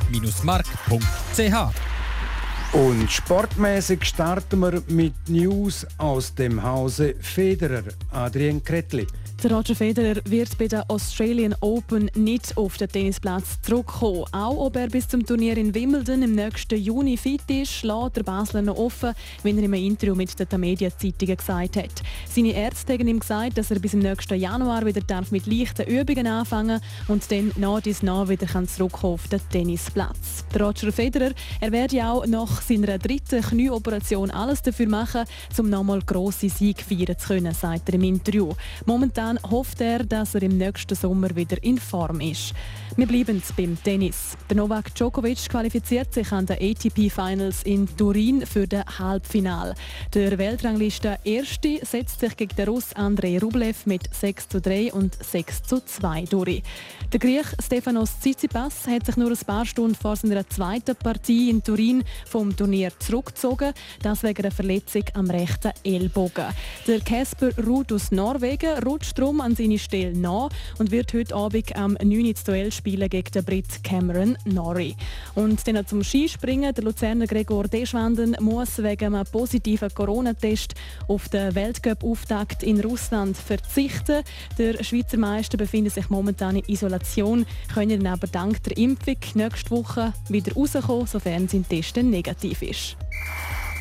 und 2.73 3.09
sportmäßig 3.09 4.03
starten 4.03 4.59
wir 4.59 4.81
mit 4.87 5.13
News 5.29 5.87
aus 5.97 6.35
dem 6.35 6.61
Hause 6.61 7.15
Federer. 7.21 7.83
Adrian 8.11 8.61
Kretli. 8.61 9.07
Der 9.45 9.55
Roger 9.55 9.75
Federer 9.75 10.19
wird 10.25 10.57
bei 10.57 10.67
der 10.67 10.89
Australian 10.89 11.53
Open 11.59 12.09
nicht 12.15 12.57
auf 12.57 12.77
den 12.77 12.89
Tennisplatz 12.89 13.61
zurückkommen. 13.61 14.25
Auch 14.31 14.57
ob 14.57 14.75
er 14.75 14.87
bis 14.87 15.07
zum 15.07 15.23
Turnier 15.23 15.55
in 15.55 15.75
Wimbledon 15.75 16.23
im 16.23 16.33
nächsten 16.33 16.79
Juni 16.79 17.15
fit 17.15 17.43
ist, 17.47 17.83
lässt 17.83 18.15
der 18.15 18.23
Basler 18.23 18.63
noch 18.63 18.75
offen, 18.75 19.13
wie 19.43 19.51
er 19.51 19.63
im 19.63 19.73
Interview 19.75 20.15
mit 20.15 20.31
den 20.39 20.59
Media-Zeitungen 20.59 21.37
gesagt 21.37 21.77
hat. 21.77 22.01
Seine 22.27 22.53
Ärzte 22.53 22.93
haben 22.93 23.07
ihm 23.07 23.19
gesagt, 23.19 23.59
dass 23.59 23.69
er 23.69 23.77
bis 23.77 23.93
im 23.93 23.99
nächsten 23.99 24.33
Januar 24.33 24.83
wieder 24.83 25.01
darf 25.01 25.29
mit 25.29 25.45
leichten 25.45 25.85
Übungen 25.85 26.25
anfangen 26.25 26.81
und 27.07 27.31
dann 27.31 27.51
nach 27.55 27.81
dies 27.81 28.01
nach 28.01 28.27
wieder 28.27 28.47
kann 28.47 28.67
zurückkommen 28.67 29.13
auf 29.13 29.27
den 29.27 29.41
Tennisplatz. 29.51 30.43
Der 30.55 30.63
Roger 30.63 30.91
Federer 30.91 31.33
er 31.61 31.71
werde 31.71 32.03
auch 32.03 32.25
nach 32.25 32.63
seiner 32.63 32.97
dritten 32.97 33.43
Knieoperation 33.43 34.31
alles 34.31 34.63
dafür 34.63 34.87
machen, 34.87 35.25
um 35.59 35.69
nochmal 35.69 36.01
grosse 36.01 36.49
Sieg 36.49 36.81
feiern 36.81 37.15
zu 37.19 37.27
können, 37.27 37.53
sagt 37.53 37.89
er 37.89 37.93
im 37.93 38.03
Interview. 38.03 38.51
Momentan 38.87 39.34
Momentan 39.35 39.51
hofft 39.51 39.81
er, 39.81 40.03
dass 40.03 40.35
er 40.35 40.43
im 40.43 40.57
nächsten 40.57 40.95
Sommer 40.95 41.35
wieder 41.35 41.61
in 41.63 41.77
Form 41.77 42.21
ist. 42.21 42.53
Wir 42.95 43.07
bleiben 43.07 43.41
beim 43.57 43.77
Tennis. 43.83 44.37
Der 44.49 44.57
Novak 44.57 44.93
Djokovic 44.95 45.49
qualifiziert 45.49 46.13
sich 46.13 46.31
an 46.31 46.45
den 46.45 46.57
ATP 46.57 47.09
Finals 47.09 47.63
in 47.63 47.87
Turin 47.97 48.45
für 48.45 48.67
das 48.67 48.85
Halbfinale. 48.99 49.75
Der 50.13 50.37
Weltrangliste 50.37 51.17
Erste 51.23 51.79
setzt 51.83 52.19
sich 52.19 52.37
gegen 52.37 52.55
den 52.55 52.69
Russ 52.69 52.93
Andrei 52.93 53.37
Rublev 53.39 53.85
mit 53.85 54.13
6 54.13 54.49
zu 54.49 54.61
3 54.61 54.93
und 54.93 55.21
6 55.21 55.63
zu 55.63 55.83
2 55.83 56.25
durch. 56.29 56.63
Der 57.11 57.19
Griech 57.19 57.47
Stefanos 57.61 58.19
Tsitsipas 58.19 58.87
hat 58.87 59.05
sich 59.05 59.17
nur 59.17 59.31
ein 59.31 59.45
paar 59.45 59.65
Stunden 59.65 59.95
vor 59.95 60.15
seiner 60.15 60.47
zweiten 60.47 60.95
Partie 60.95 61.49
in 61.49 61.63
Turin 61.63 62.03
vom 62.25 62.55
Turnier 62.55 62.91
zurückgezogen, 62.99 63.73
das 64.01 64.23
wegen 64.23 64.43
einer 64.43 64.51
Verletzung 64.51 65.03
am 65.13 65.29
rechten 65.29 65.71
Ellbogen. 65.83 66.45
Der 66.87 67.01
Casper 67.01 67.49
Ruud 67.65 67.91
aus 67.91 68.11
Norwegen 68.11 68.83
rutscht 68.85 69.14
darum 69.15 69.41
an 69.41 69.55
seine 69.55 69.79
Stelle 69.79 70.17
nach 70.17 70.49
und 70.77 70.91
wird 70.91 71.13
heute 71.13 71.35
Abend 71.35 71.75
am 71.75 71.93
9. 71.93 72.33
Duell 72.45 72.71
spielen 72.71 73.09
gegen 73.09 73.31
den 73.31 73.43
Brit 73.43 73.83
Cameron 73.83 74.37
Norrie. 74.45 74.95
Und 75.33 75.67
dann 75.67 75.85
zum 75.87 76.03
Skispringen. 76.03 76.73
Der 76.73 76.83
Luzerner 76.83 77.27
Gregor 77.27 77.67
Deschwanden 77.67 78.35
muss 78.39 78.81
wegen 78.83 79.15
einem 79.15 79.25
positiven 79.25 79.93
Corona-Test 79.93 80.75
auf 81.07 81.29
den 81.29 81.55
Weltcup-Auftakt 81.55 82.63
in 82.63 82.81
Russland 82.81 83.37
verzichten. 83.37 84.23
Der 84.57 84.83
Schweizer 84.83 85.17
Meister 85.17 85.57
befindet 85.57 85.93
sich 85.93 86.09
momentan 86.09 86.57
in 86.57 86.63
Isolation, 86.67 87.45
können 87.73 88.05
aber 88.07 88.27
dank 88.27 88.63
der 88.63 88.77
Impfung 88.77 89.17
nächste 89.33 89.71
Woche 89.71 90.13
wieder 90.29 90.53
rauskommen, 90.53 91.07
sofern 91.07 91.47
sein 91.47 91.65
Test 91.67 91.97
negativ 91.97 92.61
ist. 92.61 92.97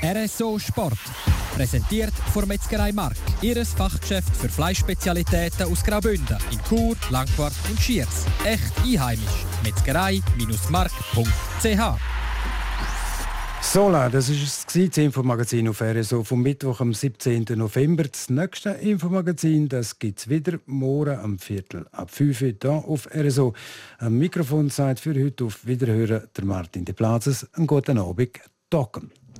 RSO 0.03 0.59
Sport. 0.59 0.99
Präsentiert 1.55 2.13
von 2.33 2.49
Metzgerei 2.49 2.91
Mark. 2.93 3.17
Ihres 3.43 3.73
Fachgeschäft 3.73 4.35
für 4.37 4.49
Fleischspezialitäten 4.49 5.71
aus 5.71 5.85
Graubünden 5.85 6.39
in 6.51 6.59
Chur, 6.69 6.97
Langquart 7.11 7.55
und 7.71 7.81
Schiers. 7.81 8.25
Echt 8.45 8.73
einheimisch. 8.85 9.45
Metzgerei-mark.ch 9.63 12.15
Sola, 13.75 14.09
das 14.09 14.29
ist 14.29 14.67
das 14.67 14.99
Infomagazin 14.99 15.69
auf 15.69 15.81
RSO 15.81 16.23
vom 16.23 16.43
Mittwoch 16.43 16.81
am 16.81 16.95
17. 16.95 17.45
November. 17.57 18.05
Das 18.05 18.31
nächste 18.31 18.71
Infomagazin 18.71 19.69
gibt 19.99 20.21
es 20.21 20.29
wieder 20.29 20.59
morgen 20.67 21.19
am 21.19 21.39
Viertel 21.39 21.87
ab 21.91 22.11
5 22.11 22.41
Uhr 22.41 22.53
hier 22.61 22.71
auf 22.71 23.09
RSO. 23.13 23.53
Am 23.99 24.19
Mikrofon 24.19 24.71
seid 24.71 25.01
für 25.01 25.15
heute 25.15 25.47
auf 25.47 25.67
Wiederhören 25.67 26.29
der 26.37 26.45
Martin 26.45 26.85
de 26.85 26.95
Plazes. 26.95 27.49
Einen 27.55 27.67
guten 27.67 27.99
Abend. 27.99 28.39
Docken. 28.71 29.11